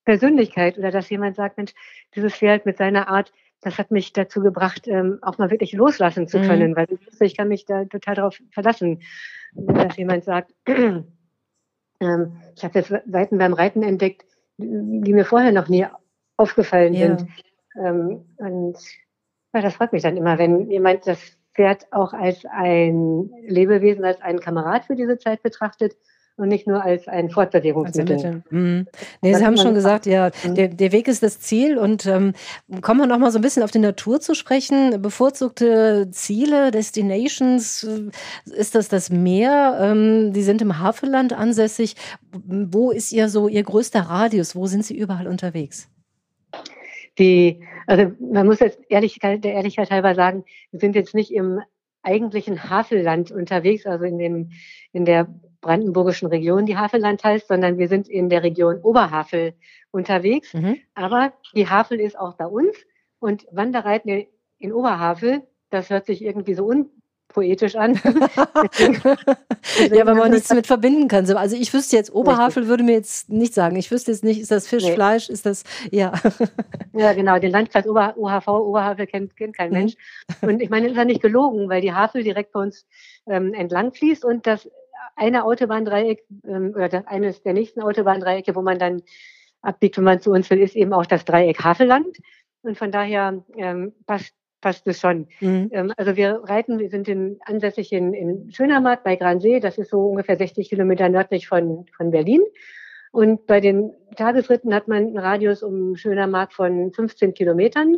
Persönlichkeit 0.06 0.78
oder 0.78 0.92
dass 0.92 1.10
jemand 1.10 1.36
sagt, 1.36 1.58
Mensch, 1.58 1.74
dieses 2.16 2.36
Pferd 2.36 2.66
mit 2.66 2.78
seiner 2.78 3.10
Art, 3.10 3.34
das 3.60 3.78
hat 3.78 3.92
mich 3.92 4.14
dazu 4.14 4.40
gebracht, 4.40 4.88
ähm, 4.88 5.20
auch 5.22 5.40
mal 5.40 5.52
wirklich 5.52 5.74
loslassen 5.74 6.30
zu 6.30 6.40
mhm. 6.40 6.44
können, 6.44 6.72
mhm. 6.72 6.76
weil 6.78 6.88
ich 7.20 7.36
kann 7.36 7.50
mich 7.50 7.66
da 7.66 7.84
total 7.84 8.16
darauf 8.16 8.40
verlassen. 8.54 9.02
Wenn 9.52 9.76
das 9.76 9.98
jemand 9.98 10.24
sagt, 10.24 10.54
ähm, 12.00 12.38
ich 12.56 12.64
habe 12.64 12.80
jetzt 12.80 12.94
Seiten 13.08 13.38
beim 13.38 13.54
Reiten 13.54 13.84
entdeckt, 13.84 14.26
die 14.58 15.14
mir 15.14 15.26
vorher 15.26 15.52
noch 15.52 15.68
nie 15.68 15.86
aufgefallen 16.38 16.94
ja. 16.94 17.18
sind. 17.18 17.30
Ähm, 17.80 18.26
und 18.38 18.78
ja, 19.54 19.62
das 19.62 19.76
freut 19.76 19.94
mich 19.94 20.04
dann 20.04 20.18
immer, 20.18 20.38
wenn 20.38 20.70
jemand 20.70 21.08
das 21.08 21.20
Pferd 21.54 21.88
auch 21.92 22.14
als 22.14 22.46
ein 22.46 23.32
Lebewesen, 23.48 24.06
als 24.06 24.22
einen 24.22 24.40
Kamerad 24.40 24.86
für 24.86 24.96
diese 24.96 25.18
Zeit 25.18 25.42
betrachtet 25.42 25.96
und 26.38 26.50
nicht 26.50 26.68
nur 26.68 26.84
als 26.84 27.08
ein 27.08 27.30
Fortbewegungsmittel. 27.32 28.44
Mhm. 28.50 28.88
Nee, 29.22 29.34
Sie 29.34 29.46
haben 29.46 29.58
schon 29.58 29.74
gesagt, 29.74 30.06
ja, 30.06 30.30
mhm. 30.44 30.56
der, 30.56 30.68
der 30.68 30.92
Weg 30.92 31.08
ist 31.08 31.24
das 31.24 31.40
Ziel. 31.40 31.80
Und 31.80 32.06
ähm, 32.06 32.34
kommen 32.82 33.00
wir 33.00 33.08
noch 33.08 33.18
mal 33.18 33.32
so 33.32 33.40
ein 33.40 33.42
bisschen 33.42 33.64
auf 33.64 33.72
die 33.72 33.80
Natur 33.80 34.20
zu 34.20 34.36
sprechen. 34.36 35.02
Bevorzugte 35.02 36.10
Ziele, 36.12 36.70
Destinations, 36.70 37.84
ist 38.46 38.76
das 38.76 38.88
das 38.88 39.10
Meer? 39.10 39.78
Ähm, 39.82 40.32
die 40.32 40.44
sind 40.44 40.62
im 40.62 40.80
Havelland 40.80 41.34
ansässig. 41.34 41.96
Wo 42.32 42.92
ist 42.92 43.12
Ihr 43.12 43.30
so 43.30 43.48
Ihr 43.48 43.64
größter 43.64 44.02
Radius? 44.02 44.56
Wo 44.56 44.68
sind 44.68 44.86
Sie 44.86 44.96
überall 44.96 45.28
unterwegs? 45.28 45.90
Die, 47.18 47.64
also 47.88 48.12
man 48.20 48.46
muss 48.46 48.60
jetzt 48.60 48.80
Ehrlichkeit, 48.90 49.44
der 49.44 49.54
Ehrlichkeit 49.54 49.90
halber 49.90 50.14
sagen, 50.14 50.46
wir 50.70 50.80
sind 50.80 50.96
jetzt 50.96 51.16
nicht 51.16 51.34
im 51.34 51.62
eigentlichen 52.04 52.70
Havelland 52.70 53.32
unterwegs, 53.32 53.88
also 53.88 54.06
in 54.06 54.20
dem, 54.20 54.52
in 54.94 55.04
der 55.04 55.28
brandenburgischen 55.68 56.30
Region, 56.30 56.66
die 56.66 56.78
Havelland 56.78 57.22
heißt, 57.26 57.50
sondern 57.50 57.78
wir 57.78 57.90
sind 57.90 58.08
in 58.08 58.30
der 58.30 58.42
Region 58.42 58.80
Oberhavel 58.82 59.54
unterwegs. 59.92 60.54
Mhm. 60.54 60.78
Aber 60.96 61.34
die 61.54 61.68
Havel 61.68 62.00
ist 62.00 62.18
auch 62.18 62.36
bei 62.36 62.46
uns 62.46 62.74
und 63.20 63.46
Wanderreiten 63.52 64.28
in 64.60 64.72
Oberhavel, 64.72 65.44
das 65.70 65.90
hört 65.90 66.06
sich 66.06 66.24
irgendwie 66.24 66.54
so 66.54 66.66
un 66.66 66.90
poetisch 67.28 67.76
an. 67.76 67.96
ja, 69.92 70.06
weil 70.06 70.16
man 70.16 70.32
nichts 70.32 70.48
damit 70.48 70.66
verbinden 70.66 71.10
kann. 71.10 71.30
Also 71.36 71.58
ich 71.58 71.74
wüsste 71.74 71.98
jetzt, 71.98 72.14
Oberhavel 72.14 72.46
Richtig. 72.46 72.68
würde 72.68 72.84
mir 72.86 72.94
jetzt 72.94 73.30
nicht 73.30 73.54
sagen. 73.54 73.76
Ich 73.76 73.92
wüsste 73.92 74.12
jetzt 74.12 74.24
nicht, 74.24 74.40
ist 74.40 74.50
das 74.50 74.70
Fisch, 74.70 74.86
nee. 74.86 74.94
Fleisch, 74.94 75.28
ist 75.28 75.46
das, 75.46 75.66
ja. 75.92 76.14
ja, 76.94 77.12
genau, 77.12 77.38
den 77.38 77.52
Landkreis 77.52 77.86
Ober, 77.86 78.16
OHV, 78.18 78.48
Oberhavel 78.48 79.06
kennt, 79.06 79.36
kennt 79.36 79.58
kein 79.58 79.72
mhm. 79.72 79.78
Mensch. 79.78 79.96
Und 80.42 80.62
ich 80.62 80.70
meine, 80.70 80.88
ist 80.88 80.96
ja 80.96 81.04
nicht 81.04 81.22
gelogen, 81.22 81.68
weil 81.68 81.82
die 81.82 81.94
Havel 81.94 82.24
direkt 82.24 82.54
bei 82.54 82.62
uns 82.62 82.86
ähm, 83.28 83.54
entlang 83.54 83.92
fließt 83.92 84.24
und 84.24 84.48
das 84.48 84.70
eine 85.16 85.46
Autobahndreieck 85.46 86.24
ähm, 86.46 86.74
oder 86.76 87.08
eines 87.08 87.42
der 87.44 87.54
nächsten 87.54 87.82
Autobahndreiecke, 87.82 88.56
wo 88.56 88.62
man 88.62 88.80
dann 88.80 89.02
abbiegt, 89.62 89.98
wenn 89.98 90.04
man 90.04 90.20
zu 90.20 90.32
uns 90.32 90.50
will, 90.50 90.60
ist 90.60 90.76
eben 90.76 90.94
auch 90.94 91.06
das 91.06 91.26
Dreieck 91.26 91.64
Havelland. 91.64 92.18
Und 92.62 92.78
von 92.78 92.92
daher 92.92 93.44
ähm, 93.56 93.94
passt 94.06 94.34
passt 94.62 94.88
es 94.88 95.00
schon. 95.00 95.28
Mhm. 95.40 95.70
Ähm, 95.72 95.94
also 95.98 96.16
wir 96.16 96.42
reiten, 96.44 96.80
wir 96.80 96.90
sind 96.90 97.08
in, 97.08 97.40
ansässig 97.46 97.92
in, 97.92 98.14
in 98.14 98.52
Schönermarkt 98.52 99.04
bei 99.04 99.16
Gransee, 99.16 99.60
das 99.60 99.78
ist 99.78 99.92
so 99.92 100.00
ungefähr 100.08 100.38
60 100.38 100.70
Kilometer 100.70 101.10
nördlich 101.10 101.48
von, 101.48 101.86
von 101.96 102.12
Berlin. 102.12 102.42
Und 103.12 103.48
bei 103.48 103.60
den 103.60 103.92
Tagesritten 104.16 104.74
hat 104.74 104.88
man 104.88 104.98
einen 104.98 105.18
Radius 105.18 105.64
um 105.64 105.96
Schönermarkt 105.96 106.54
von 106.54 106.92
15 106.92 107.34
Kilometern 107.34 107.98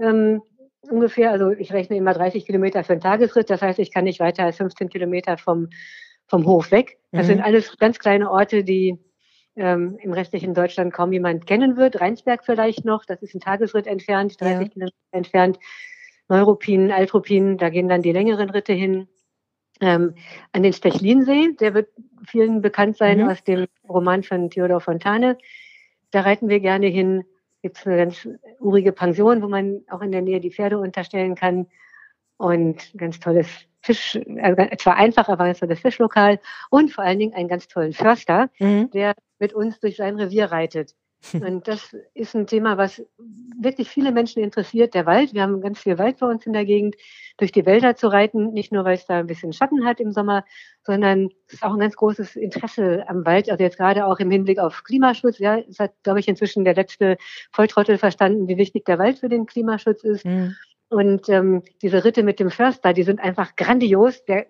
ähm, 0.00 0.42
ungefähr. 0.88 1.30
Also 1.30 1.50
ich 1.50 1.72
rechne 1.72 1.96
immer 1.96 2.14
30 2.14 2.46
Kilometer 2.46 2.82
für 2.84 2.92
einen 2.92 3.02
Tagesritt. 3.02 3.50
Das 3.50 3.60
heißt, 3.60 3.78
ich 3.78 3.92
kann 3.92 4.04
nicht 4.04 4.20
weiter 4.20 4.44
als 4.44 4.56
15 4.56 4.88
Kilometer 4.88 5.36
vom, 5.36 5.68
vom 6.28 6.46
Hof 6.46 6.70
weg. 6.70 6.98
Das 7.10 7.26
mhm. 7.26 7.32
sind 7.32 7.40
alles 7.42 7.76
ganz 7.78 7.98
kleine 7.98 8.30
Orte, 8.30 8.62
die 8.62 8.98
ähm, 9.56 9.98
im 10.00 10.12
restlichen 10.12 10.54
Deutschland 10.54 10.92
kaum 10.92 11.12
jemand 11.12 11.46
kennen 11.46 11.76
wird. 11.76 12.00
Rheinsberg 12.00 12.44
vielleicht 12.44 12.84
noch, 12.84 13.04
das 13.04 13.22
ist 13.22 13.34
ein 13.34 13.40
Tagesritt 13.40 13.86
entfernt, 13.86 14.40
30 14.40 14.60
ja. 14.60 14.68
Kilometer 14.68 14.96
entfernt. 15.10 15.58
Neuruppin, 16.28 16.92
Altruppin, 16.92 17.56
da 17.56 17.70
gehen 17.70 17.88
dann 17.88 18.02
die 18.02 18.12
längeren 18.12 18.50
Ritte 18.50 18.74
hin. 18.74 19.08
Ähm, 19.80 20.14
an 20.52 20.62
den 20.62 20.72
Stechlinsee, 20.72 21.54
der 21.58 21.72
wird 21.74 21.88
vielen 22.26 22.60
bekannt 22.60 22.96
sein 22.96 23.22
mhm. 23.22 23.28
aus 23.28 23.42
dem 23.44 23.66
Roman 23.88 24.22
von 24.22 24.50
Theodor 24.50 24.80
Fontane. 24.80 25.38
Da 26.10 26.20
reiten 26.22 26.48
wir 26.48 26.60
gerne 26.60 26.86
hin. 26.86 27.24
Gibt 27.62 27.78
es 27.78 27.86
eine 27.86 27.96
ganz 27.96 28.28
urige 28.60 28.92
Pension, 28.92 29.42
wo 29.42 29.48
man 29.48 29.82
auch 29.88 30.02
in 30.02 30.12
der 30.12 30.22
Nähe 30.22 30.40
die 30.40 30.50
Pferde 30.50 30.78
unterstellen 30.78 31.34
kann. 31.34 31.66
Und 32.36 32.92
ganz 32.96 33.18
tolles 33.18 33.48
Fisch, 33.80 34.18
also 34.42 34.62
zwar 34.78 34.96
einfach, 34.96 35.28
aber 35.28 35.44
ganz 35.44 35.60
tolles 35.60 35.80
Fischlokal. 35.80 36.40
Und 36.70 36.92
vor 36.92 37.04
allen 37.04 37.18
Dingen 37.18 37.34
einen 37.34 37.48
ganz 37.48 37.68
tollen 37.68 37.92
Förster, 37.92 38.50
mhm. 38.58 38.90
der 38.90 39.14
mit 39.38 39.52
uns 39.52 39.80
durch 39.80 39.96
sein 39.96 40.16
Revier 40.16 40.46
reitet. 40.46 40.94
Und 41.32 41.66
das 41.66 41.96
ist 42.14 42.36
ein 42.36 42.46
Thema, 42.46 42.78
was 42.78 43.04
wirklich 43.60 43.88
viele 43.88 44.12
Menschen 44.12 44.42
interessiert. 44.42 44.94
Der 44.94 45.04
Wald, 45.04 45.34
wir 45.34 45.42
haben 45.42 45.60
ganz 45.60 45.80
viel 45.80 45.98
Wald 45.98 46.18
bei 46.18 46.26
uns 46.26 46.46
in 46.46 46.52
der 46.52 46.64
Gegend, 46.64 46.96
durch 47.38 47.52
die 47.52 47.66
Wälder 47.66 47.96
zu 47.96 48.08
reiten, 48.08 48.52
nicht 48.52 48.72
nur, 48.72 48.84
weil 48.84 48.94
es 48.94 49.06
da 49.06 49.18
ein 49.18 49.26
bisschen 49.26 49.52
Schatten 49.52 49.84
hat 49.84 50.00
im 50.00 50.12
Sommer, 50.12 50.44
sondern 50.84 51.30
es 51.46 51.54
ist 51.54 51.62
auch 51.62 51.72
ein 51.72 51.80
ganz 51.80 51.96
großes 51.96 52.36
Interesse 52.36 53.04
am 53.08 53.24
Wald. 53.24 53.50
Also 53.50 53.62
jetzt 53.62 53.78
gerade 53.78 54.06
auch 54.06 54.18
im 54.18 54.30
Hinblick 54.30 54.58
auf 54.58 54.84
Klimaschutz. 54.84 55.38
Ja, 55.38 55.58
es 55.58 55.78
hat, 55.78 55.92
glaube 56.02 56.20
ich, 56.20 56.28
inzwischen 56.28 56.64
der 56.64 56.74
letzte 56.74 57.16
Volltrottel 57.52 57.98
verstanden, 57.98 58.48
wie 58.48 58.56
wichtig 58.56 58.84
der 58.84 58.98
Wald 58.98 59.18
für 59.18 59.28
den 59.28 59.46
Klimaschutz 59.46 60.02
ist. 60.04 60.24
Mhm. 60.24 60.56
Und 60.90 61.28
ähm, 61.28 61.62
diese 61.82 62.04
Ritte 62.04 62.22
mit 62.22 62.40
dem 62.40 62.50
Förster, 62.50 62.92
die 62.92 63.02
sind 63.02 63.20
einfach 63.20 63.56
grandios. 63.56 64.24
Der 64.24 64.46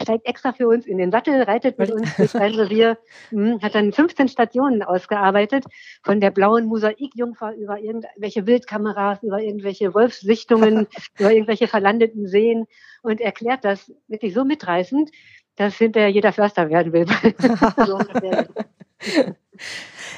steigt 0.00 0.26
extra 0.26 0.52
für 0.52 0.66
uns 0.68 0.86
in 0.86 0.98
den 0.98 1.10
Sattel, 1.10 1.42
reitet 1.42 1.78
mit 1.78 1.90
uns 1.90 2.02
durch 2.16 2.30
sein 2.30 2.54
Revier, 2.54 2.98
hm, 3.30 3.60
hat 3.62 3.74
dann 3.74 3.92
15 3.92 4.28
Stationen 4.28 4.82
ausgearbeitet, 4.82 5.64
von 6.02 6.20
der 6.20 6.30
blauen 6.30 6.66
Mosaikjungfer 6.66 7.54
über 7.54 7.78
irgendwelche 7.78 8.46
Wildkameras, 8.46 9.22
über 9.22 9.40
irgendwelche 9.40 9.94
Wolfssichtungen, 9.94 10.86
über 11.18 11.32
irgendwelche 11.32 11.68
verlandeten 11.68 12.26
Seen 12.26 12.66
und 13.02 13.20
erklärt 13.20 13.64
das 13.64 13.92
wirklich 14.08 14.34
so 14.34 14.44
mitreißend, 14.44 15.10
dass 15.56 15.76
hinterher 15.76 16.08
jeder 16.08 16.32
Förster 16.32 16.70
werden 16.70 16.92
will. 16.92 17.06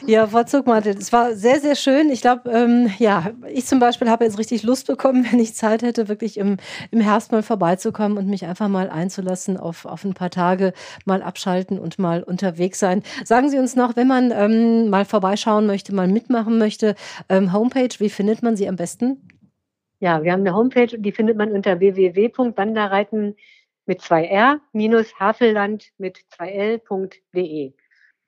Ja, 0.06 0.26
Frau 0.26 0.42
Zuckmantel, 0.44 0.96
es 0.98 1.12
war 1.12 1.34
sehr, 1.34 1.60
sehr 1.60 1.74
schön. 1.76 2.10
Ich 2.10 2.20
glaube, 2.20 2.50
ähm, 2.50 2.90
ja, 2.98 3.30
ich 3.48 3.64
zum 3.64 3.78
Beispiel 3.78 4.10
habe 4.10 4.24
jetzt 4.24 4.38
richtig 4.38 4.62
Lust 4.62 4.86
bekommen, 4.86 5.26
wenn 5.30 5.38
ich 5.38 5.54
Zeit 5.54 5.82
hätte, 5.82 6.08
wirklich 6.08 6.36
im, 6.36 6.58
im 6.90 7.00
Herbst 7.00 7.32
mal 7.32 7.42
vorbeizukommen 7.42 8.18
und 8.18 8.28
mich 8.28 8.44
einfach 8.44 8.68
mal 8.68 8.90
einzulassen 8.90 9.56
auf, 9.56 9.86
auf 9.86 10.04
ein 10.04 10.14
paar 10.14 10.30
Tage, 10.30 10.72
mal 11.04 11.22
abschalten 11.22 11.78
und 11.78 11.98
mal 11.98 12.22
unterwegs 12.22 12.78
sein. 12.78 13.02
Sagen 13.24 13.48
Sie 13.48 13.58
uns 13.58 13.76
noch, 13.76 13.96
wenn 13.96 14.08
man 14.08 14.30
ähm, 14.30 14.90
mal 14.90 15.04
vorbeischauen 15.04 15.66
möchte, 15.66 15.94
mal 15.94 16.08
mitmachen 16.08 16.58
möchte, 16.58 16.94
ähm, 17.28 17.52
Homepage, 17.52 17.88
wie 17.98 18.10
findet 18.10 18.42
man 18.42 18.56
sie 18.56 18.68
am 18.68 18.76
besten? 18.76 19.28
Ja, 20.00 20.22
wir 20.22 20.32
haben 20.32 20.40
eine 20.40 20.54
Homepage, 20.54 20.98
die 20.98 21.12
findet 21.12 21.38
man 21.38 21.52
unter 21.52 21.80
www.wanderreiten 21.80 23.36
mit 23.86 24.00
2r 24.00 24.60
minus 24.72 25.18
Havelland 25.18 25.92
mit 25.98 26.18
2l.de. 26.38 27.72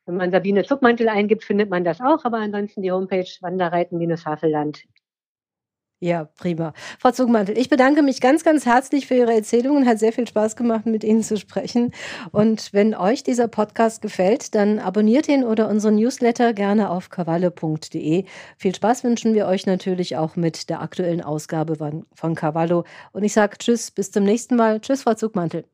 Wenn 0.07 0.17
man 0.17 0.31
Sabine 0.31 0.65
Zuckmantel 0.65 1.09
eingibt, 1.09 1.45
findet 1.45 1.69
man 1.69 1.85
das 1.85 2.01
auch, 2.01 2.25
aber 2.25 2.39
ansonsten 2.39 2.83
die 2.83 2.93
Homepage 2.93 3.27
Wanderreiten-Havelland. 3.41 4.85
Ja, 5.99 6.27
prima. 6.37 6.75
Frau 6.99 7.11
Zugmantel, 7.11 7.57
ich 7.57 7.71
bedanke 7.71 8.03
mich 8.03 8.21
ganz, 8.21 8.45
ganz 8.45 8.67
herzlich 8.67 9.07
für 9.07 9.15
Ihre 9.15 9.33
Erzählungen. 9.33 9.89
Hat 9.89 9.99
sehr 9.99 10.13
viel 10.13 10.29
Spaß 10.29 10.55
gemacht, 10.55 10.85
mit 10.85 11.03
Ihnen 11.03 11.23
zu 11.23 11.39
sprechen. 11.39 11.93
Und 12.33 12.75
wenn 12.75 12.95
euch 12.95 13.23
dieser 13.25 13.49
Podcast 13.49 14.03
gefällt, 14.03 14.55
dann 14.55 14.79
abonniert 14.79 15.27
ihn 15.27 15.43
oder 15.43 15.71
unseren 15.71 15.97
Newsletter 15.97 16.53
gerne 16.53 16.91
auf 16.91 17.09
cavallo.de. 17.09 18.25
Viel 18.59 18.75
Spaß 18.75 19.05
wünschen 19.05 19.33
wir 19.33 19.47
euch 19.47 19.65
natürlich 19.65 20.19
auch 20.19 20.37
mit 20.37 20.69
der 20.69 20.83
aktuellen 20.83 21.23
Ausgabe 21.23 21.77
von, 22.15 22.35
Cavallo. 22.35 22.85
Und 23.13 23.25
ich 23.25 23.33
sage 23.33 23.57
Tschüss, 23.57 23.91
bis 23.91 24.11
zum 24.11 24.25
nächsten 24.25 24.57
Mal. 24.57 24.81
Tschüss, 24.81 25.03
Frau 25.03 25.15
Zugmantel. 25.15 25.65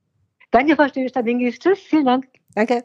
Danke, 0.52 0.76
Frau 0.76 0.86
Stadingis. 0.86 1.58
Tschüss, 1.58 1.80
vielen 1.80 2.04
Dank. 2.04 2.28
Danke. 2.54 2.84